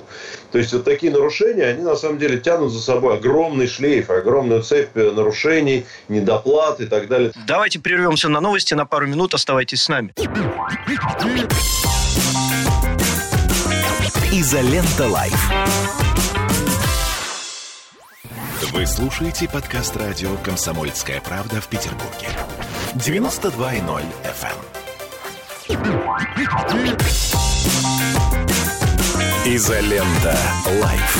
[0.52, 4.62] То есть, вот такие нарушения, они на самом деле тянут за собой огромный шлейф, огромную
[4.62, 7.32] цепь нарушений, недоплат и так далее.
[7.46, 9.34] Давайте прервемся на новости на пару минут.
[9.34, 10.12] Оставайтесь с нами.
[14.32, 15.50] Изолента Live.
[18.72, 22.28] Вы слушаете подкаст радио «Комсомольская правда» в Петербурге.
[22.94, 24.76] 92.0 FM.
[29.48, 30.36] Изолента.
[30.82, 31.16] Live.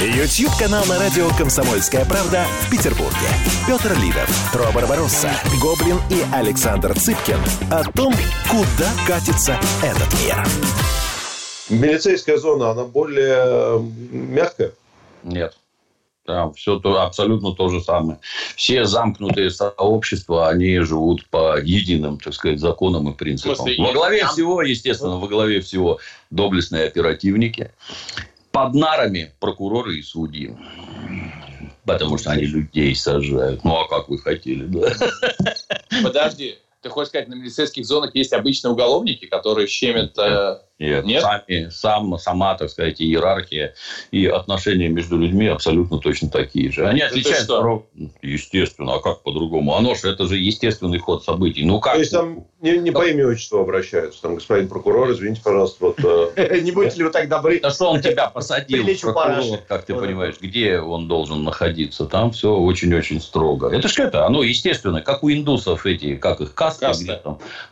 [0.00, 3.26] YouTube-канал на радио «Комсомольская правда» в Петербурге.
[3.66, 7.40] Петр Лидов, Тро Барбаросса, Гоблин и Александр Цыпкин
[7.72, 8.14] о том,
[8.48, 10.40] куда катится этот мир.
[11.68, 13.80] Милицейская зона, она более
[14.12, 14.70] мягкая?
[15.24, 15.56] Нет.
[16.26, 18.18] Там все то, абсолютно то же самое.
[18.56, 23.54] Все замкнутые сообщества, они живут по единым, так сказать, законам и принципам.
[23.54, 24.30] Смысле, во главе там...
[24.30, 27.70] всего, естественно, во главе всего доблестные оперативники
[28.50, 30.56] под нарами прокуроры и судьи.
[31.84, 33.62] Потому что они людей сажают.
[33.62, 34.92] Ну, а как вы хотели, да?
[36.02, 36.56] Подожди.
[36.82, 41.22] Ты хочешь сказать, на милицейских зонах есть обычные уголовники, которые щемят э, нет, Нет?
[41.22, 43.74] Сами, сам, сама, так сказать, иерархия
[44.10, 46.86] и отношения между людьми абсолютно точно такие же.
[46.86, 47.44] Они отличаются...
[47.44, 47.86] Что?
[48.20, 49.74] Естественно, а как по-другому?
[49.74, 51.64] Оно же, это же естественный ход событий.
[51.64, 51.94] Ну, как?
[51.94, 54.20] То есть, там не, не по имени отчеству обращаются.
[54.20, 55.98] Там, господин прокурор, извините, пожалуйста, вот...
[56.36, 57.60] Э, не будете ли вы так добры?
[57.60, 62.04] Да что он тебя посадил, прокурор, как ты понимаешь, где он должен находиться?
[62.06, 63.74] Там все очень-очень строго.
[63.74, 66.86] Это же это, оно естественно, как у индусов эти, как их касты,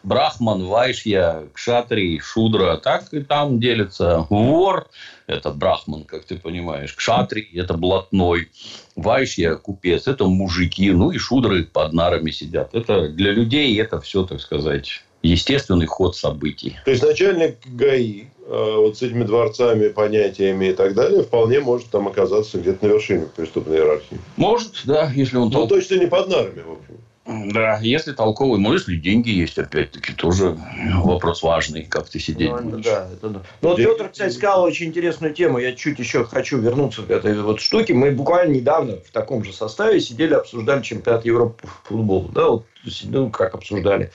[0.03, 4.26] Брахман, Вайшья, Кшатри, Шудра, так так и там делится.
[4.30, 4.88] Вор–
[5.26, 6.92] это брахман, как ты понимаешь.
[6.92, 8.48] Кшатри– это блатной.
[8.96, 10.07] Вайшья– купец.
[10.07, 10.90] Это мужики.
[10.90, 12.74] Ну, и шудры под нарами сидят.
[12.74, 16.76] Это для людей это все, так сказать, естественный ход событий.
[16.85, 21.88] То есть, начальник ГАИ э, вот с этими дворцами, понятиями и так далее, вполне может
[21.88, 24.18] там оказаться где-то на вершине преступной иерархии.
[24.37, 25.50] Может, да, если он...
[25.50, 26.98] Ну, точно не под нарами, в общем.
[27.27, 30.59] Да, если толковый, ну, если деньги есть, опять-таки, тоже
[30.97, 32.85] вопрос важный, как ты сидеть Ну, будешь.
[32.85, 33.43] да, это да.
[33.63, 35.59] Ну, вот Петр, кстати, сказал очень интересную тему.
[35.59, 37.95] Я чуть еще хочу вернуться к этой вот штуке.
[37.95, 42.29] Мы буквально недавно в таком же составе сидели, обсуждали чемпионат Европы по футболу.
[42.29, 42.67] Да, вот,
[43.05, 44.13] ну, как обсуждали.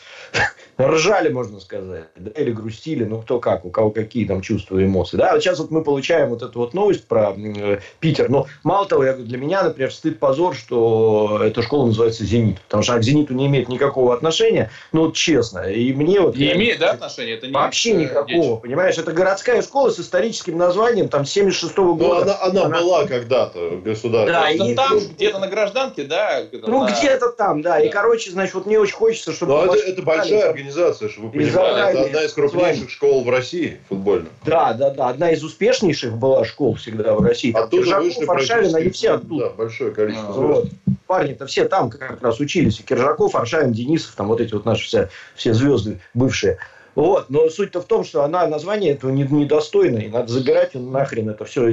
[0.79, 2.05] Ржали, можно сказать.
[2.15, 3.03] Да, или грустили.
[3.03, 5.17] Ну, кто как, у кого какие там чувства и эмоции.
[5.17, 8.29] Да, вот сейчас вот мы получаем вот эту вот новость про э, Питер.
[8.29, 12.61] Но мало того, я говорю, для меня, например, стыд позор, что эта школа называется «Зенит».
[12.61, 14.71] Потому что она к «Зениту» не имеет никакого отношения.
[14.93, 15.59] Ну, вот честно.
[15.69, 16.37] И мне вот...
[16.37, 17.33] Не я- имеет, да, отношения?
[17.33, 18.97] Это не Вообще э, никакого, понимаешь?
[18.97, 22.21] Это городская школа с историческим названием, там, 76-го Ну, года.
[22.21, 24.33] она, она Она- была когда-то государством.
[24.33, 26.43] Да, и- там, где-то на гражданке, да?
[26.53, 27.79] Ну, на- где-то там, да.
[27.81, 27.91] И, Да.
[27.93, 29.51] короче, значит, вот мне очень хочется, чтобы...
[29.53, 31.89] Но это, ваши это большая там- организация, чтобы вы понимали.
[31.89, 34.29] Это одна из крупнейших школ в России футбольных.
[34.45, 35.09] Да, да, да.
[35.09, 37.51] Одна из успешнейших была школ всегда в России.
[37.51, 39.45] Там Оттуда Киржаков, вышли Аршавин, они все оттуда.
[39.45, 40.47] да, большое количество А, звезд.
[40.85, 40.95] Вот.
[41.07, 42.79] Парни-то все там как раз учились.
[42.79, 46.57] И Киржаков, Аршавин, Денисов, там вот эти вот наши все, все звезды бывшие.
[46.95, 47.29] Вот.
[47.29, 51.45] Но суть-то в том, что она название этого не- недостойно, и надо забирать нахрен это
[51.45, 51.69] все.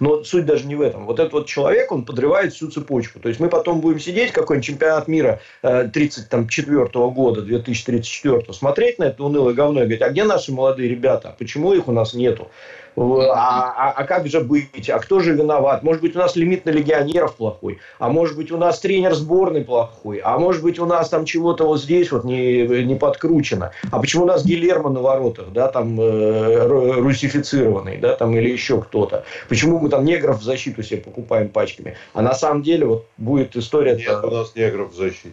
[0.00, 1.06] Но суть даже не в этом.
[1.06, 3.20] Вот этот вот человек, он подрывает всю цепочку.
[3.20, 9.22] То есть мы потом будем сидеть, какой-нибудь чемпионат мира 1934 года, 2034, смотреть на это
[9.22, 11.34] унылое говно и говорить, а где наши молодые ребята?
[11.38, 12.48] Почему их у нас нету?
[12.96, 14.88] А, а- а как же быть?
[14.88, 15.82] А кто же виноват?
[15.82, 19.64] Может быть, у нас лимит на легионеров плохой, а может быть, у нас тренер сборной
[19.64, 23.72] плохой, а может быть, у нас там чего-то вот здесь вот не, не подкручено.
[23.90, 28.50] А почему у нас Гилермо на воротах, да, там э, ру- русифицированный, да, там или
[28.50, 29.24] еще кто-то?
[29.48, 31.96] Почему мы там негров в защиту себе покупаем пачками?
[32.14, 33.96] А на самом деле вот будет история...
[33.96, 35.32] Нет у нас негров в защите.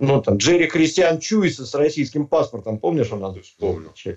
[0.00, 3.36] Ну, там, Джерри Кристиан Чуиса с российским паспортом, помнишь, у нас?
[3.36, 3.90] Вспомнил.
[4.04, 4.12] Ну,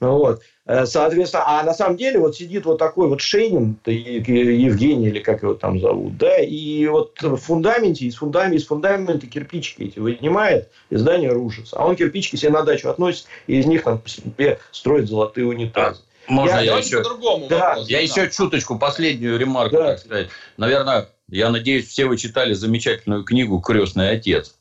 [0.00, 0.42] Вот.
[0.66, 5.42] Э, Соответственно, а на самом деле вот сидит вот такой вот Шейнин, Евгений или как
[5.42, 10.68] его там зовут, да, и вот в фундаменте, из фундамента, из фундамента кирпичики эти вынимает,
[10.90, 11.76] и здание рушится.
[11.78, 16.02] А он кирпичики себе на дачу относит, и из них там себе строит золотые унитазы.
[16.28, 16.98] Можно Я- я, еще...
[16.98, 17.70] по-другому Да.
[17.70, 18.24] вопрос Я задам.
[18.26, 19.84] еще чуточку, последнюю ремарку, Да.
[19.92, 20.28] так сказать.
[20.58, 24.54] Наверное, я надеюсь, все вы читали замечательную книгу «Крестный отец»,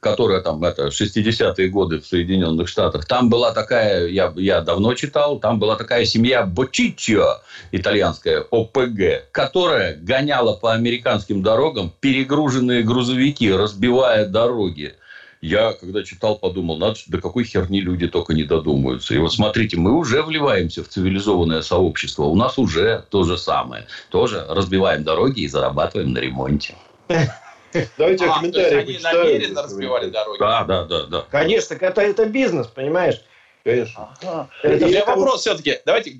[0.00, 3.04] которая там, это, 60-е годы в Соединенных Штатах.
[3.04, 9.96] Там была такая, я, я давно читал, там была такая семья Бочиччо, итальянская, ОПГ, которая
[9.96, 14.94] гоняла по американским дорогам перегруженные грузовики, разбивая дороги.
[15.42, 19.14] Я, когда читал, подумал, надо, до какой херни люди только не додумаются.
[19.14, 22.24] И вот смотрите, мы уже вливаемся в цивилизованное сообщество.
[22.24, 23.86] У нас уже то же самое.
[24.10, 26.74] Тоже разбиваем дороги и зарабатываем на ремонте.
[27.98, 29.24] Давайте А, то комментарии есть они почитаю.
[29.24, 30.38] намеренно разбивали дороги?
[30.38, 31.26] Да, да, да, да.
[31.30, 33.22] Конечно, так это, это бизнес, понимаешь?
[33.64, 34.08] Конечно.
[34.62, 35.78] Это У меня вопрос все-таки.
[35.84, 36.18] Давайте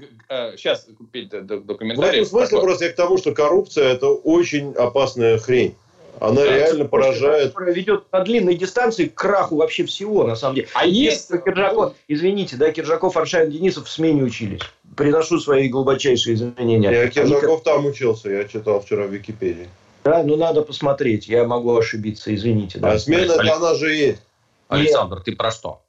[0.56, 2.62] сейчас до, до, до В этом смысле Такой.
[2.62, 5.74] просто я к тому, что коррупция– это очень опасная хрень.
[6.20, 7.52] Она Да, реально поражает.
[7.52, 10.68] которая ведет на длинной дистанции к краху вообще всего, на самом деле.
[10.74, 11.30] А есть...
[11.30, 14.60] Если Киржаков, извините, да, Киржаков, Аршавин, Денисов в смене учились.
[14.96, 16.90] Приношу свои глубочайшие извинения.
[16.90, 19.68] Я Они Киржаков там учился, я читал вчера в Википедии.
[20.04, 21.28] Да, ну надо посмотреть.
[21.28, 22.78] Я могу ошибиться, извините.
[22.78, 22.92] Да.
[22.92, 24.22] А смена Олег- она же есть.
[24.68, 25.82] Александр, ты про что?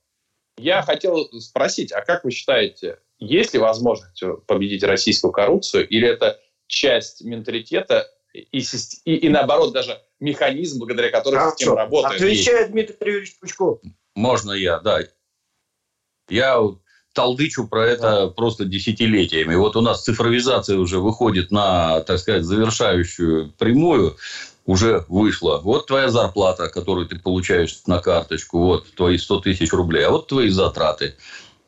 [0.57, 6.39] Я хотел спросить, а как вы считаете, есть ли возможность победить российскую коррупцию, или это
[6.67, 11.57] часть менталитета и, и, и наоборот даже механизм, благодаря которому Хорошо.
[11.57, 12.21] система работает?
[12.21, 13.79] Отвечает Дмитрий Юрьевич Пучков.
[14.15, 14.99] Можно я, да.
[16.29, 16.81] Я вот
[17.13, 19.55] толдычу про это просто десятилетиями.
[19.55, 24.17] Вот у нас цифровизация уже выходит на, так сказать, завершающую прямую.
[24.67, 25.57] Уже вышла.
[25.57, 28.59] Вот твоя зарплата, которую ты получаешь на карточку.
[28.59, 30.05] Вот твои 100 тысяч рублей.
[30.05, 31.15] А вот твои затраты.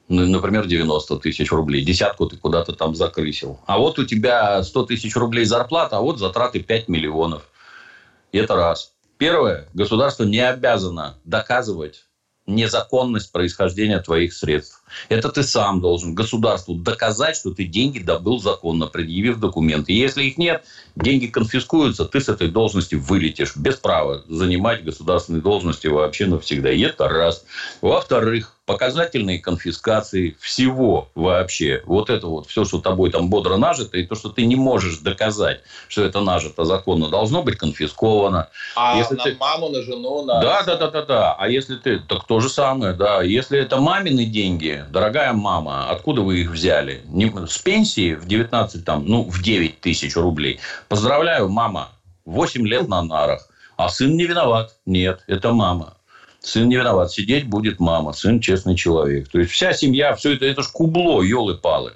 [0.09, 1.83] Ну, Например, 90 тысяч рублей.
[1.83, 3.59] Десятку ты куда-то там закрысил.
[3.65, 7.49] А вот у тебя 100 тысяч рублей зарплата, а вот затраты 5 миллионов.
[8.31, 8.93] И это раз.
[9.17, 9.67] Первое.
[9.73, 12.05] Государство не обязано доказывать
[12.45, 14.82] незаконность происхождения твоих средств.
[15.09, 19.93] Это ты сам должен государству доказать, что ты деньги добыл законно, предъявив документы.
[19.93, 20.63] Если их нет,
[20.95, 26.71] деньги конфискуются, ты с этой должности вылетишь без права занимать государственные должности вообще навсегда.
[26.71, 27.43] И это раз.
[27.81, 31.81] Во-вторых, показательные конфискации всего вообще.
[31.85, 34.99] Вот это вот все, что тобой там бодро нажито, и то, что ты не можешь
[34.99, 38.47] доказать, что это нажито законно, должно быть конфисковано.
[38.75, 40.41] А Если на ты- маму, на жену, на...
[40.41, 41.33] Да, да, да, да, да.
[41.33, 43.21] А если ты, так то же самое, да.
[43.21, 47.01] Если это мамины деньги, дорогая мама, откуда вы их взяли?
[47.07, 50.59] Не- с пенсии в 19, там, ну, в 9 тысяч рублей.
[50.89, 51.89] Поздравляю, мама,
[52.25, 53.49] 8 лет на нарах.
[53.77, 54.75] А сын не виноват.
[54.85, 55.97] Нет, это мама.
[56.39, 57.11] Сын не виноват.
[57.11, 58.13] Сидеть будет мама.
[58.13, 59.29] Сын честный человек.
[59.29, 61.93] То есть, вся семья, все это, это ж кубло, елы-палы.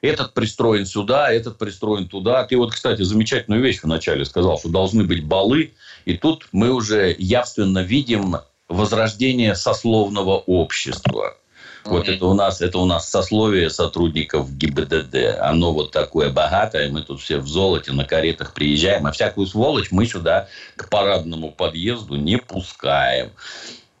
[0.00, 2.44] Этот пристроен сюда, этот пристроен туда.
[2.44, 5.72] Ты вот, кстати, замечательную вещь вначале сказал, что должны быть балы.
[6.04, 8.36] И тут мы уже явственно видим
[8.68, 11.36] возрождение сословного общества.
[11.84, 15.38] Вот это у нас, это у нас сословие сотрудников ГИБДД.
[15.40, 16.90] Оно вот такое богатое.
[16.90, 19.06] Мы тут все в золоте на каретах приезжаем.
[19.06, 23.32] А всякую сволочь мы сюда к парадному подъезду не пускаем.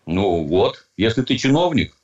[0.06, 1.94] Ну вот, если ты чиновник,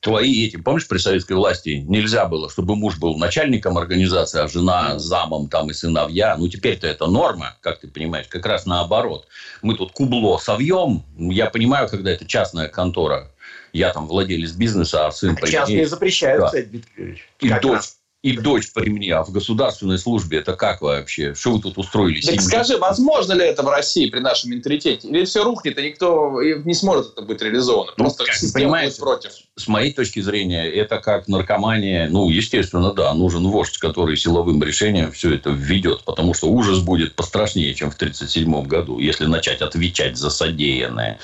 [0.00, 4.98] твои эти, помнишь, при советской власти нельзя было, чтобы муж был начальником организации, а жена
[4.98, 6.36] замом там и сыновья.
[6.36, 9.26] Ну, теперь-то это норма, как ты понимаешь, как раз наоборот.
[9.62, 11.04] Мы тут кубло совьем.
[11.18, 13.30] Я понимаю, когда это частная контора
[13.76, 15.36] я там владелец бизнеса, а сын...
[15.36, 16.62] Частные запрещают, да.
[16.62, 17.82] Дмитрий И как дочь,
[18.26, 21.32] и дочь при мне, а в государственной службе это как вообще?
[21.34, 22.20] Что вы тут устроили?
[22.20, 25.06] Так скажи, возможно ли это в России при нашем менталитете?
[25.06, 27.92] Или все рухнет, и никто не сможет это быть реализовано?
[27.96, 29.30] Ну, Просто система будет против.
[29.54, 32.08] С моей точки зрения, это как наркомания.
[32.10, 36.02] Ну, естественно, да, нужен вождь, который силовым решением все это введет.
[36.02, 41.20] Потому что ужас будет пострашнее, чем в 1937 году, если начать отвечать за содеянное.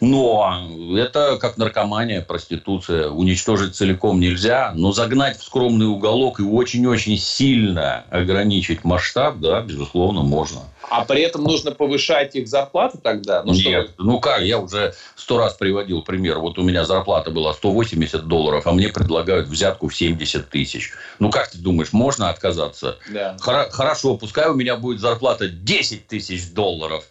[0.00, 3.10] Но это как наркомания, проституция.
[3.10, 10.22] Уничтожить целиком нельзя, но загнать в скромный уголок и очень-очень сильно ограничить масштаб, да, безусловно,
[10.22, 10.62] можно.
[10.90, 13.42] А при этом нужно повышать их зарплаты тогда?
[13.42, 14.02] Ну, Нет, что...
[14.02, 16.38] ну как, я уже сто раз приводил пример.
[16.38, 20.92] Вот у меня зарплата была 180 долларов, а мне предлагают взятку в 70 тысяч.
[21.18, 22.98] Ну как ты думаешь, можно отказаться?
[23.10, 23.36] Да.
[23.40, 27.04] Хор- хорошо, пускай у меня будет зарплата 10 тысяч долларов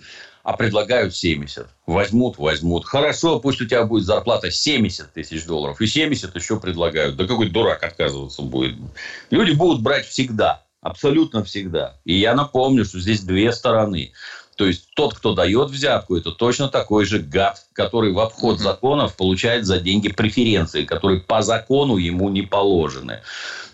[0.47, 1.67] а предлагают 70.
[1.87, 2.85] Возьмут, возьмут.
[2.85, 5.81] Хорошо, пусть у тебя будет зарплата 70 тысяч долларов.
[5.81, 7.17] И 70 еще предлагают.
[7.17, 8.77] Да какой дурак отказываться будет.
[9.29, 10.63] Люди будут брать всегда.
[10.79, 11.97] Абсолютно всегда.
[12.05, 14.13] И я напомню, что здесь две стороны.
[14.57, 19.15] То есть тот, кто дает взятку, это точно такой же гад, который в обход законов
[19.15, 23.21] получает за деньги преференции, которые по закону ему не положены.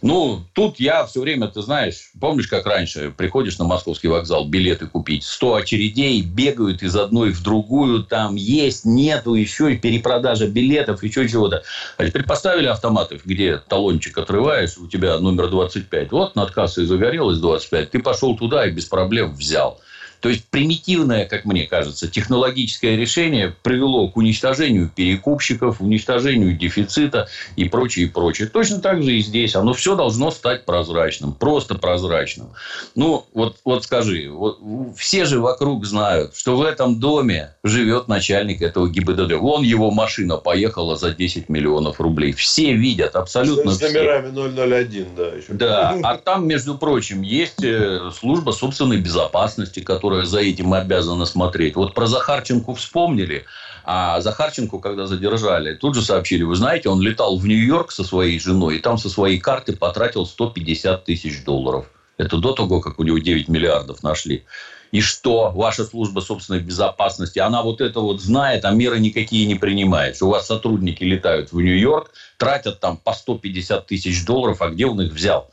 [0.02, 4.86] Ну, тут я все время, ты знаешь, помнишь, как раньше, приходишь на московский вокзал билеты
[4.86, 11.02] купить, 100 очередей, бегают из одной в другую, там есть, нету, еще и перепродажа билетов,
[11.02, 11.64] еще чего-то.
[11.96, 17.38] А теперь поставили автоматы, где талончик отрываешь, у тебя номер 25, вот над кассой загорелось
[17.38, 19.80] 25, ты пошел туда и без проблем взял.
[20.24, 27.66] То есть примитивное, как мне кажется, технологическое решение привело к уничтожению перекупщиков, уничтожению дефицита и
[27.66, 28.48] прочее, и прочее.
[28.48, 29.54] Точно так же и здесь.
[29.54, 32.52] Оно все должно стать прозрачным, просто прозрачным.
[32.96, 34.60] Ну, вот, вот скажи, вот,
[34.96, 39.34] все же вокруг знают, что в этом доме живет начальник этого ГИБДД.
[39.34, 42.32] Вон его машина поехала за 10 миллионов рублей.
[42.32, 45.28] Все видят, абсолютно С номерами 001, да.
[45.28, 45.54] Еще.
[45.54, 51.26] Да, а там, между прочим, есть э, служба собственной безопасности, которая которая за этим обязана
[51.26, 51.76] смотреть.
[51.76, 53.46] Вот про Захарченко вспомнили,
[53.84, 58.40] а Захарченко, когда задержали, тут же сообщили, вы знаете, он летал в Нью-Йорк со своей
[58.40, 61.88] женой, и там со своей карты потратил 150 тысяч долларов.
[62.18, 64.44] Это до того, как у него 9 миллиардов нашли.
[64.92, 65.50] И что?
[65.50, 70.16] Ваша служба собственной безопасности, она вот это вот знает, а меры никакие не принимает.
[70.16, 74.86] Что у вас сотрудники летают в Нью-Йорк, тратят там по 150 тысяч долларов, а где
[74.86, 75.50] он их взял?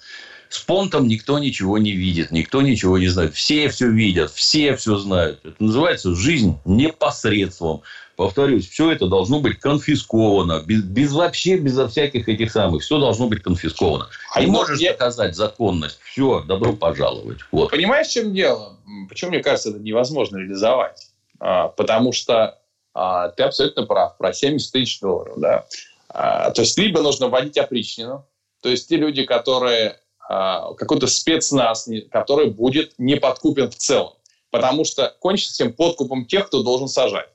[0.50, 3.36] С понтом никто ничего не видит, никто ничего не знает.
[3.36, 5.38] Все все видят, все все знают.
[5.44, 7.82] Это называется жизнь непосредством.
[8.16, 10.60] Повторюсь, все это должно быть конфисковано.
[10.66, 12.82] Без, без вообще, безо всяких этих самых.
[12.82, 14.08] Все должно быть конфисковано.
[14.34, 14.90] А не можешь я...
[14.90, 16.00] доказать законность.
[16.02, 17.38] Все, добро пожаловать.
[17.52, 17.70] Вот.
[17.70, 18.76] Понимаешь, в чем дело?
[19.08, 21.06] Почему, мне кажется, это невозможно реализовать?
[21.38, 22.58] А, потому что
[22.92, 24.18] а, ты абсолютно прав.
[24.18, 25.34] Про 70 тысяч долларов.
[25.38, 25.66] Да?
[26.08, 28.26] А, то есть, либо нужно вводить опричнину.
[28.62, 34.14] То есть, те люди, которые какой-то спецназ, который будет не подкупен в целом.
[34.50, 37.28] Потому что кончится всем подкупом тех, кто должен сажать.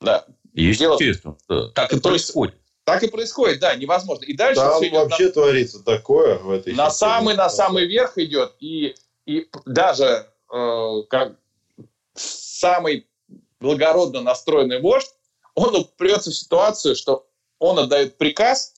[0.00, 0.24] Да.
[0.54, 1.36] Естественно.
[1.48, 1.70] Дело...
[1.70, 2.54] Так и происходит.
[2.84, 4.24] Так и происходит, да, невозможно.
[4.24, 5.32] И дальше Там все вообще на...
[5.32, 8.54] творится такое в этой На самый, на самый верх идет.
[8.60, 8.94] И,
[9.26, 11.36] и даже э, как
[12.14, 13.06] самый
[13.60, 15.10] благородно настроенный вождь,
[15.54, 17.26] он упрется в ситуацию, что
[17.58, 18.74] он отдает приказ,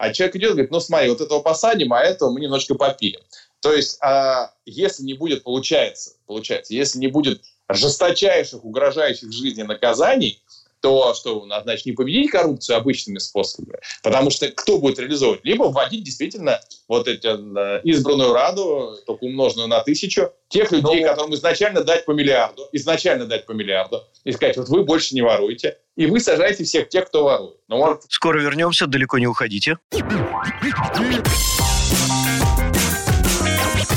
[0.00, 3.20] а человек идет и говорит, ну смотри, вот этого посадим, а этого мы немножко попилим.
[3.60, 10.42] То есть, а, если не будет, получается, получается, если не будет жесточайших, угрожающих жизни наказаний,
[10.80, 15.44] то что у нас, значит, не победить коррупцию обычными способами, потому что кто будет реализовывать?
[15.44, 20.94] Либо вводить действительно вот эту э, избранную раду, только умноженную на тысячу, тех людей, Но...
[20.94, 21.08] Ну.
[21.08, 25.22] которым изначально дать по миллиарду, изначально дать по миллиарду, и сказать, вот вы больше не
[25.22, 27.56] воруете, и вы сажаете всех тех, кто ворует.
[27.68, 28.00] Но ну.
[28.08, 29.78] Скоро вернемся, далеко не уходите.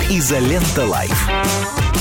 [0.10, 1.93] Изолента Live.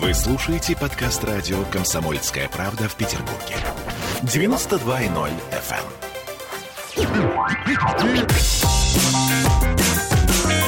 [0.00, 3.56] Вы слушаете подкаст радио «Комсомольская правда» в Петербурге.
[4.22, 5.84] 92.0 FM.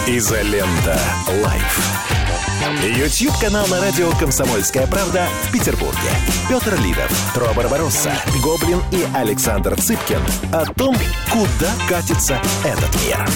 [0.06, 0.98] Изолента.
[1.42, 1.80] Live.
[2.82, 6.10] Ютьюб-канал на радио «Комсомольская правда» в Петербурге.
[6.48, 8.12] Петр Лидов, Тро Барбаросса,
[8.42, 10.22] Гоблин и Александр Цыпкин
[10.52, 10.96] о том,
[11.30, 13.26] куда катится этот мир.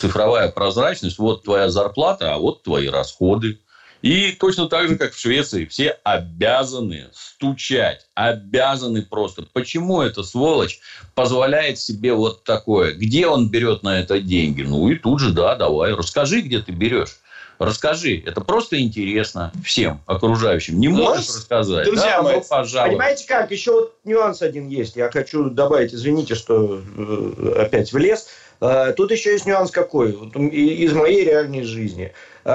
[0.00, 3.60] Цифровая прозрачность, вот твоя зарплата, а вот твои расходы.
[4.02, 9.44] И точно так же, как в Швеции, все обязаны стучать, обязаны просто.
[9.52, 10.80] Почему эта сволочь
[11.14, 12.92] позволяет себе вот такое?
[12.92, 14.62] Где он берет на это деньги?
[14.62, 17.16] Ну и тут же, да, давай, расскажи, где ты берешь.
[17.60, 18.20] Расскажи.
[18.26, 20.80] Это просто интересно всем окружающим.
[20.80, 21.86] Не можешь ну, рассказать?
[21.86, 22.88] Друзья да, мои, ну, пожалуйста.
[22.88, 23.50] понимаете как?
[23.52, 24.96] Еще вот нюанс один есть.
[24.96, 28.28] Я хочу добавить, извините, что э, опять влез.
[28.60, 32.12] Э, тут еще есть нюанс какой, из моей реальной жизни.
[32.44, 32.50] Э,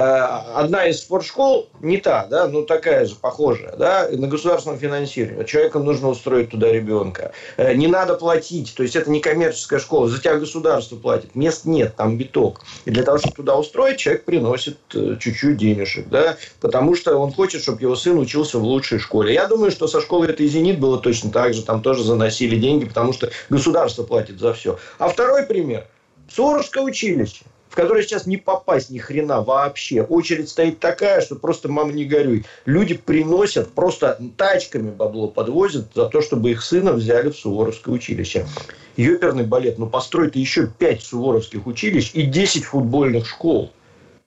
[0.55, 5.45] одна из спортшкол, не та, да, но такая же, похожая, да, на государственном финансировании.
[5.45, 7.31] Человеком нужно устроить туда ребенка.
[7.57, 11.95] Не надо платить, то есть это не коммерческая школа, за тебя государство платит, мест нет,
[11.95, 12.61] там биток.
[12.83, 17.61] И для того, чтобы туда устроить, человек приносит чуть-чуть денежек, да, потому что он хочет,
[17.61, 19.33] чтобы его сын учился в лучшей школе.
[19.33, 22.55] Я думаю, что со школы это и «Зенит» было точно так же, там тоже заносили
[22.55, 24.79] деньги, потому что государство платит за все.
[24.97, 25.85] А второй пример–
[26.33, 30.01] Суворовское училище которой сейчас не попасть ни хрена вообще.
[30.01, 32.43] Очередь стоит такая, что просто, мама, не горюй.
[32.65, 38.47] Люди приносят, просто тачками бабло подвозят за то, чтобы их сына взяли в Суворовское училище.
[38.95, 43.71] Ёперный балет, ну построй ты еще 5 суворовских училищ и 10 футбольных школ.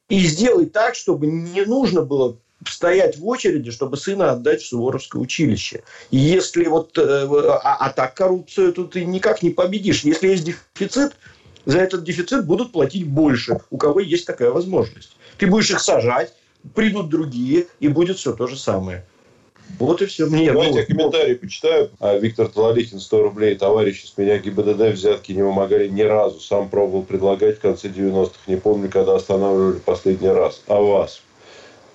[0.09, 2.37] И сделай так, чтобы не нужно было
[2.67, 5.83] стоять в очереди, чтобы сына отдать в Суворовское училище.
[6.11, 6.97] И если вот...
[6.99, 7.27] Э,
[7.63, 10.05] а, а так коррупцию тут ты никак не победишь.
[10.05, 11.17] Если есть дефицит,
[11.65, 15.17] за этот дефицит будут платить больше, у кого есть такая возможность.
[15.39, 16.35] Ты будешь их сажать,
[16.75, 19.07] придут другие, и будет все то же самое.
[19.79, 20.27] Вот и все.
[20.27, 21.91] Мне, Давайте ну, я комментарий почитаю.
[22.01, 23.55] А, Виктор Талалихин, 100 рублей.
[23.57, 26.41] Товарищи с меня ГИБДД взятки не помогали ни разу.
[26.41, 28.35] Сам пробовал предлагать в конце 90-х.
[28.47, 30.63] Не помню, когда останавливали последний раз.
[30.67, 31.23] А вас?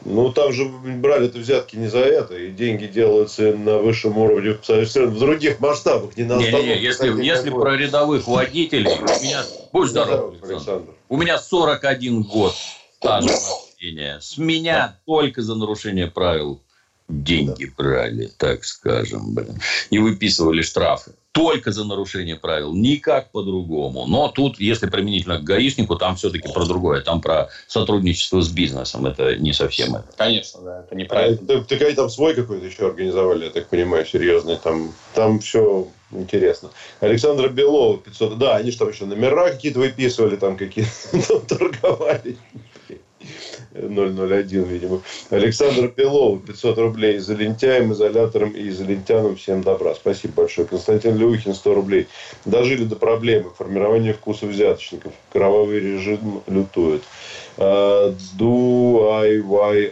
[0.05, 4.55] Ну, там же брали это взятки не за это, и деньги делаются на высшем уровне
[4.61, 9.43] совершенно в других масштабах, не на не, не, если, если про рядовых водителей, у меня,
[9.73, 10.91] будь здоров, Александр.
[11.09, 12.53] у меня 41 год
[12.97, 13.33] стажа
[13.75, 14.19] вождения.
[14.19, 14.99] С меня да.
[15.05, 16.61] только за нарушение правил
[17.09, 17.71] деньги да.
[17.75, 24.05] брали, так скажем, блин, и выписывали штрафы только за нарушение правил, никак по-другому.
[24.07, 27.01] Но тут, если применительно к гаишнику, там все-таки про другое.
[27.01, 29.05] Там про сотрудничество с бизнесом.
[29.05, 30.05] Это не совсем это.
[30.15, 31.37] Конечно, да, это неправильно.
[31.43, 34.55] А, так, так там свой какой-то еще организовали, я так понимаю, серьезный.
[34.55, 36.69] Там, там все интересно.
[37.01, 38.37] Александра Белова, 500.
[38.37, 42.37] Да, они же там еще номера какие-то выписывали, там какие-то торговали.
[43.75, 45.01] 001, видимо.
[45.29, 47.19] Александр Пилов, 500 рублей.
[47.19, 49.93] За лентяем, изолятором и изолентянам всем добра.
[49.95, 50.67] Спасибо большое.
[50.67, 52.07] Константин Люхин, 100 рублей.
[52.45, 53.49] Дожили до проблемы.
[53.57, 55.11] Формирование вкуса взяточников.
[55.31, 57.03] Кровавый режим лютует.
[57.57, 58.21] Вай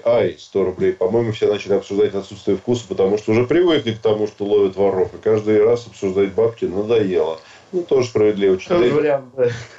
[0.06, 0.94] ай 100 рублей.
[0.94, 5.14] По-моему, все начали обсуждать отсутствие вкуса, потому что уже привыкли к тому, что ловят воров.
[5.14, 7.40] И каждый раз обсуждать бабки надоело.
[7.72, 8.58] Ну, тоже справедливо.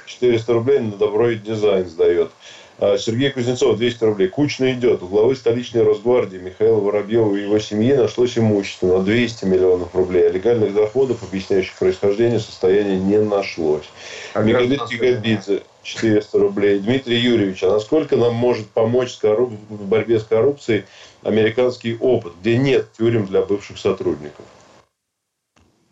[0.05, 2.31] 400 рублей на добро и дизайн сдает.
[2.77, 4.27] А, Сергей Кузнецов, 200 рублей.
[4.27, 5.01] Кучно идет.
[5.01, 10.27] У главы столичной Росгвардии Михаила Воробьева и его семьи нашлось имущество на 200 миллионов рублей.
[10.27, 13.85] А легальных доходов, объясняющих происхождение состояния, не нашлось.
[14.33, 16.79] А Мегалит Тигабидзе, 400 рублей.
[16.79, 20.83] Дмитрий Юрьевич, а насколько нам может помочь в борьбе с коррупцией
[21.23, 24.45] американский опыт, где нет тюрем для бывших сотрудников?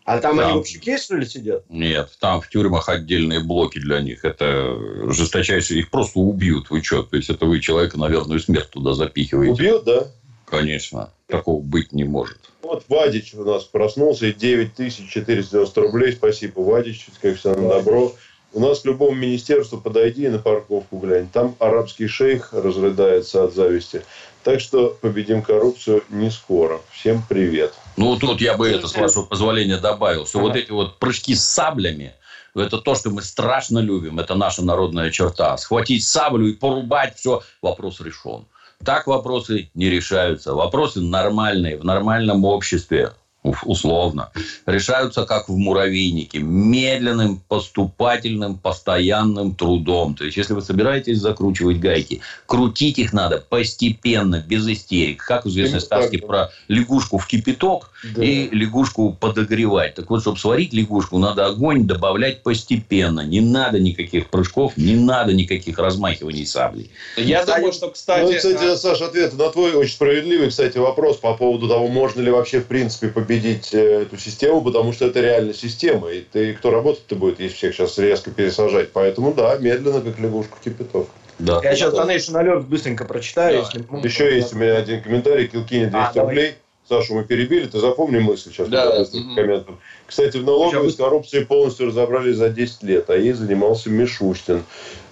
[0.05, 1.63] А там, там они вообще есть, что ли, сидят?
[1.69, 4.25] Нет, там в тюрьмах отдельные блоки для них.
[4.25, 4.77] Это
[5.11, 6.69] жесточайшие, их просто убьют.
[6.69, 7.03] Вы что?
[7.03, 9.53] То есть, это вы человека на верную смерть туда запихиваете.
[9.53, 10.07] Убьют, да?
[10.45, 11.09] Конечно.
[11.27, 12.37] Такого быть не может.
[12.61, 16.13] Вот Вадич у нас проснулся, и 9490 рублей.
[16.13, 18.13] Спасибо, Вадич, как всегда, на добро.
[18.51, 21.27] У нас к любому министерству подойди и на парковку глянь.
[21.31, 24.03] Там арабский шейх разрыдается от зависти.
[24.43, 26.81] Так что победим коррупцию не скоро.
[26.91, 27.73] Всем привет.
[27.95, 30.47] Ну, тут я бы это, с вашего позволения, добавил, что ага.
[30.47, 32.13] вот эти вот прыжки с саблями,
[32.55, 34.19] это то, что мы страшно любим.
[34.19, 35.57] Это наша народная черта.
[35.57, 38.45] Схватить саблю и порубать все, вопрос решен.
[38.83, 40.53] Так вопросы не решаются.
[40.53, 43.13] Вопросы нормальные, в нормальном обществе.
[43.43, 44.29] Условно,
[44.65, 50.15] решаются как в муравейнике, медленным, поступательным, постоянным трудом.
[50.15, 55.23] То есть, если вы собираетесь закручивать гайки, крутить их надо постепенно, без истерик.
[55.23, 58.23] Как в известной сказке про лягушку в кипяток да.
[58.23, 59.95] и лягушку подогревать.
[59.95, 63.21] Так вот, чтобы сварить лягушку, надо огонь добавлять постепенно.
[63.21, 66.91] Не надо никаких прыжков, не надо никаких размахиваний саблей.
[67.17, 68.23] Я думаю, что, кстати...
[68.23, 72.21] Ну, кстати, а Саша, ответ на твой очень справедливый, кстати, вопрос по поводу того, можно
[72.21, 76.09] ли вообще, в принципе, победить э, эту систему, потому что это реально система.
[76.09, 78.91] И ты, кто работать-то будет, если всех сейчас резко пересажать.
[78.91, 81.07] Поэтому, да, медленно, как лягушку кипяток.
[81.39, 81.61] Да.
[81.63, 83.63] Я сейчас Donation Alert быстренько прочитаю.
[83.63, 83.69] Да.
[83.69, 84.07] Если...
[84.07, 85.47] Еще есть у меня один комментарий.
[85.47, 86.35] Килкини 200 а, рублей.
[86.35, 86.57] Давай.
[86.87, 88.67] Сашу мы перебили, ты запомни мысль сейчас.
[88.67, 89.05] Да.
[89.35, 89.79] Комментом.
[90.05, 94.63] Кстати, в налоговой с коррупцией полностью разобрались за 10 лет, а ей занимался Мишустин.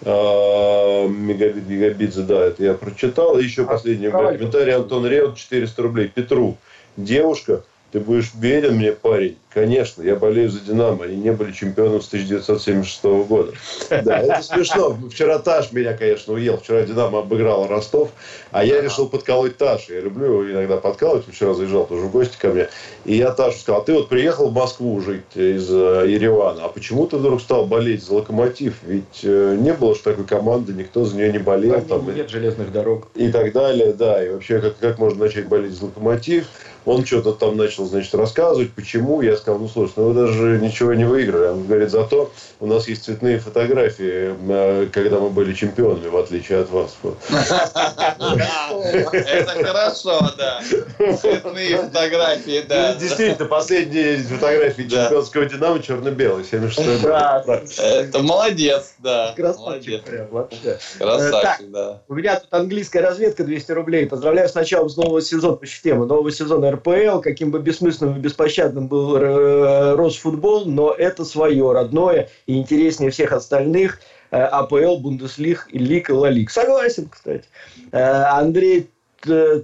[0.02, 3.40] А, мегабит Гигабидзе, да, это я прочитал.
[3.40, 4.76] И еще а, последний комментарий.
[4.76, 6.08] Антон Реут, 400 рублей.
[6.10, 6.58] Петру,
[6.98, 11.04] девушка, ты будешь беден мне, парень, Конечно, я болею за «Динамо».
[11.04, 13.52] Они не были чемпионом с 1976 года.
[13.90, 14.98] Да, это смешно.
[15.12, 16.58] Вчера Таш меня, конечно, уел.
[16.58, 18.12] Вчера «Динамо» обыграл Ростов,
[18.52, 19.96] а я решил подколоть Таша.
[19.96, 21.26] Я люблю его иногда подкалывать.
[21.28, 22.70] Вчера заезжал тоже в гости ко мне.
[23.04, 27.06] И я Ташу сказал, ты вот приехал в Москву жить из э, Еревана, а почему
[27.08, 28.76] ты вдруг стал болеть за «Локомотив»?
[28.84, 31.82] Ведь э, не было же такой команды, никто за нее не болел.
[31.82, 33.10] Там, нет железных дорог.
[33.16, 34.24] И так далее, да.
[34.26, 36.46] И вообще, как, как можно начать болеть за «Локомотив»?
[36.86, 39.22] Он что-то там начал, значит, рассказывать, почему.
[39.22, 41.50] Я сказал, ну, слушай, ну вы даже ничего не выиграли.
[41.50, 46.60] Он говорит, зато у нас есть цветные фотографии, э, когда мы были чемпионами, в отличие
[46.60, 46.98] от вас.
[49.14, 50.62] Это хорошо, да.
[51.18, 52.94] Цветные фотографии, да.
[52.94, 57.04] Ну, действительно, последние фотографии чемпионского «Динамо» черно-белые, 76
[57.78, 59.34] Это молодец, да.
[59.36, 60.04] Красавчик
[60.98, 62.02] Красавчик, да.
[62.08, 64.08] У меня тут английская разведка 200 рублей.
[64.08, 66.06] Поздравляю с началом с нового сезона по системе.
[66.06, 72.30] Нового сезона РПЛ, каким бы бессмысленным и беспощадным был э, Росфутбол, но это свое, родное
[72.48, 74.00] и интереснее всех остальных.
[74.32, 76.50] Э, АПЛ, Бундеслиг, Лиг и Ла Лиг.
[76.50, 77.46] Согласен, кстати.
[77.92, 78.90] Э, Андрей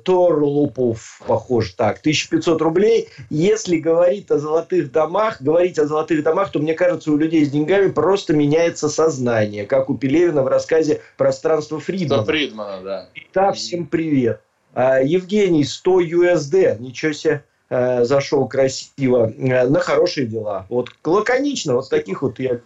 [0.03, 3.10] Торлупов, похож так, 1500 рублей.
[3.30, 7.49] Если говорить о золотых домах, говорить о золотых домах, то, мне кажется, у людей с
[7.49, 12.24] деньгами просто меняется сознание, как у Пелевина в рассказе «Пространство Фридмана».
[12.24, 13.10] Фридмана, да.
[13.16, 14.41] Итак, всем привет.
[14.80, 17.43] А, Евгений, 100 USD, ничего себе.
[17.69, 20.67] Э, зашел красиво, э, на хорошие дела.
[20.69, 22.61] Вот лаконично, вот таких вот я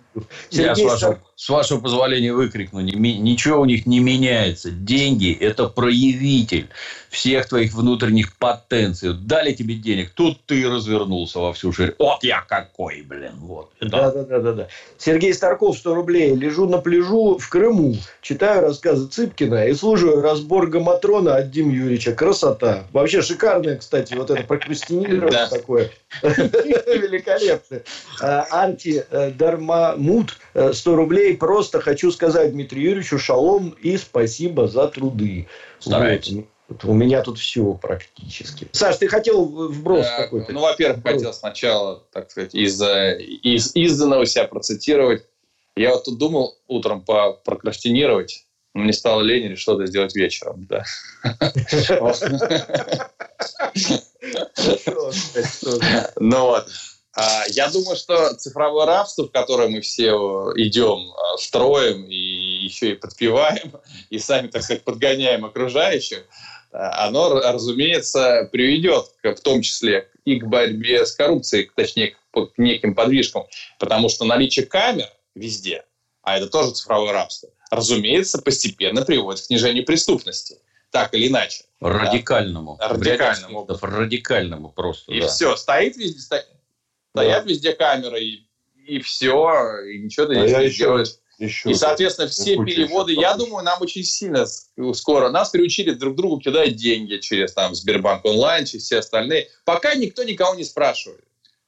[0.50, 2.82] Сергей я, с вашего, с вашего позволения, выкрикну.
[2.82, 4.70] Ничего у них не меняется.
[4.70, 6.68] Деньги– это проявитель
[7.12, 9.14] всех твоих внутренних потенций.
[9.14, 11.94] Дали тебе денег, тут ты развернулся во всю ширь.
[12.00, 13.34] Вот я какой, блин.
[13.36, 13.72] Вот.
[13.82, 14.68] Да, да, да, да, да.
[14.98, 16.34] Сергей Старков, 100 рублей.
[16.34, 17.98] Лежу на пляжу в Крыму.
[18.22, 22.14] Читаю рассказы Цыпкина и слушаю разбор Гаматрона от Дим Юрьевича.
[22.14, 22.86] Красота.
[22.94, 25.92] Вообще шикарная, кстати, вот это прокрастинирование такое.
[26.24, 27.82] Великолепно.
[28.22, 30.38] А, Анти-дармамут
[30.72, 31.36] 100 рублей.
[31.36, 35.50] Просто хочу сказать Дмитрию Юрьевичу шалом и спасибо за труды.
[35.80, 36.36] Старайтесь.
[36.36, 36.46] Вот
[36.84, 38.68] у меня тут все практически.
[38.72, 40.52] Саш, ты хотел вброс да, какой-то?
[40.52, 45.26] Ну, во-первых, хотел сначала, так сказать, из, из изданного себя процитировать.
[45.76, 48.46] Я вот тут думал утром по прокрастинировать.
[48.74, 50.66] Мне стало лень или что-то сделать вечером.
[50.70, 50.84] Да.
[56.20, 56.68] Ну вот.
[57.14, 60.14] А, я думаю, что цифровое рабство, в которое мы все
[60.56, 63.74] идем, а, строим и еще и подпеваем,
[64.10, 66.24] и сами, так сказать, подгоняем окружающих,
[66.72, 73.46] оно, разумеется, приведет в том числе и к борьбе с коррупцией, точнее, к неким подвижкам,
[73.80, 75.84] потому что наличие камер везде,
[76.22, 80.58] а это тоже цифровое рабство, разумеется, постепенно приводит к снижению преступности
[80.92, 81.64] так или иначе.
[81.80, 82.78] Радикальному.
[82.78, 82.90] Да.
[82.90, 83.66] Радикальному.
[83.68, 85.12] Радикальному просто.
[85.14, 85.28] И да.
[85.28, 86.46] все, стоит везде, стоит,
[87.14, 87.22] да.
[87.22, 88.48] стоят везде камеры, и,
[88.86, 91.08] и все, и ничего ты а не сделаешь.
[91.08, 94.46] Еще и, соответственно, все переводы, я думаю, нам очень сильно
[94.94, 99.50] скоро, нас приучили друг другу кидать деньги через там Сбербанк онлайн, через все остальные.
[99.66, 101.24] Пока никто никого не спрашивает.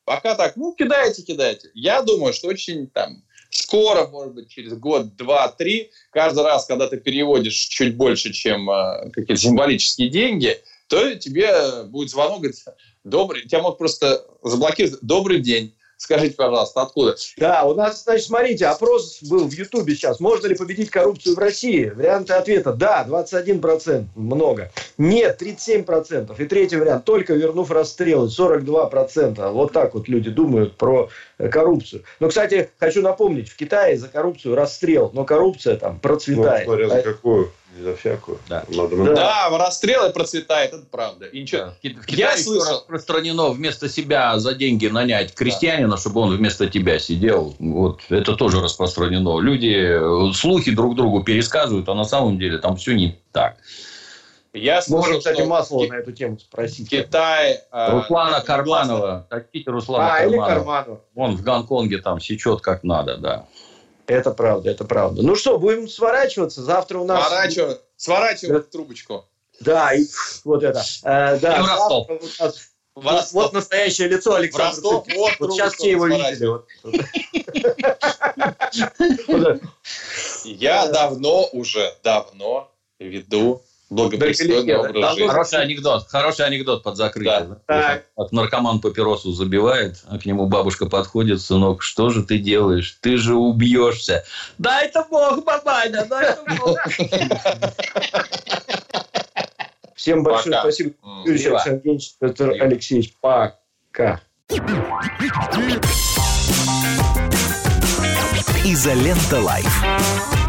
[0.05, 1.71] Пока так, ну, кидайте, кидайте.
[1.73, 6.87] Я думаю, что очень там скоро, может быть, через год, два, три, каждый раз, когда
[6.87, 12.57] ты переводишь чуть больше, чем э, какие-то символические деньги, то тебе будет звонок, говорит,
[13.03, 17.15] добрый, тебя могут просто заблокировать, добрый день, Скажите, пожалуйста, откуда?
[17.37, 20.19] Да, у нас, значит, смотрите, опрос был в Ютубе сейчас.
[20.19, 21.85] Можно ли победить коррупцию в России?
[21.95, 22.73] Варианты ответа.
[22.73, 24.07] Да, 21%.
[24.13, 24.69] Много.
[24.97, 26.35] Нет, 37%.
[26.37, 27.05] И третий вариант.
[27.05, 28.27] Только вернув расстрелы.
[28.27, 29.51] 42%.
[29.51, 32.03] Вот так вот люди думают про э, коррупцию.
[32.19, 35.09] Но, кстати, хочу напомнить, в Китае за коррупцию расстрел.
[35.13, 36.67] Но коррупция там процветает.
[36.67, 37.49] Ну, смотря за какую.
[37.81, 38.39] За всякую.
[38.49, 38.63] Да.
[38.69, 41.25] Надо Да, в расстрелы процветает, это правда.
[41.25, 41.61] И ничего.
[41.61, 41.71] Да.
[41.71, 42.73] В Ки- в Я Китае слышал.
[42.73, 47.55] распространено вместо себя за деньги нанять крестьянина, чтобы он вместо тебя сидел.
[47.59, 49.39] Вот это тоже распространено.
[49.39, 53.55] Люди э, слухи друг другу пересказывают, а на самом деле там все не так.
[54.55, 56.87] Я слышал, Можно, кстати, что Маслова на эту тему спросить.
[56.87, 57.61] Китай...
[57.71, 60.47] а, Руслана Карманова, такие Руслана А, или Карманова.
[60.55, 61.01] Карману.
[61.15, 63.45] Он в Гонконге там сечет как надо, да.
[64.07, 65.21] Это правда, это правда.
[65.21, 66.61] Ну что, будем сворачиваться.
[66.61, 67.25] Завтра у нас...
[67.27, 69.25] Сворачиваем, сворачиваем трубочку.
[69.61, 70.05] Да, и
[70.43, 70.83] вот это.
[71.03, 72.09] Э, да, И Ростов.
[72.09, 72.57] у нас-
[72.95, 73.33] В Вот, Ростов.
[73.33, 74.69] вот настоящее лицо Александра.
[74.71, 76.45] Ростов, вот Вот сейчас все его видели.
[76.47, 76.67] вот.
[79.27, 79.61] Вот.
[80.43, 83.61] Я давно уже, давно веду
[83.93, 85.27] благопристойный образ жизни.
[85.27, 87.47] Хороший анекдот, хороший анекдот под закрытие.
[87.49, 87.57] Да.
[87.67, 88.05] Так.
[88.15, 92.97] Как наркоман папиросу забивает, а к нему бабушка подходит, сынок, что же ты делаешь?
[93.01, 94.25] Ты же убьешься.
[94.57, 96.77] Да это Бог, бабаня, да это Бог.
[99.95, 100.61] Всем большое Пока.
[100.63, 100.93] спасибо.
[101.25, 101.45] Юрий.
[101.45, 102.49] Александрович, Петр.
[102.59, 104.19] Алексеевич, пока.
[108.65, 110.42] Изолента Live.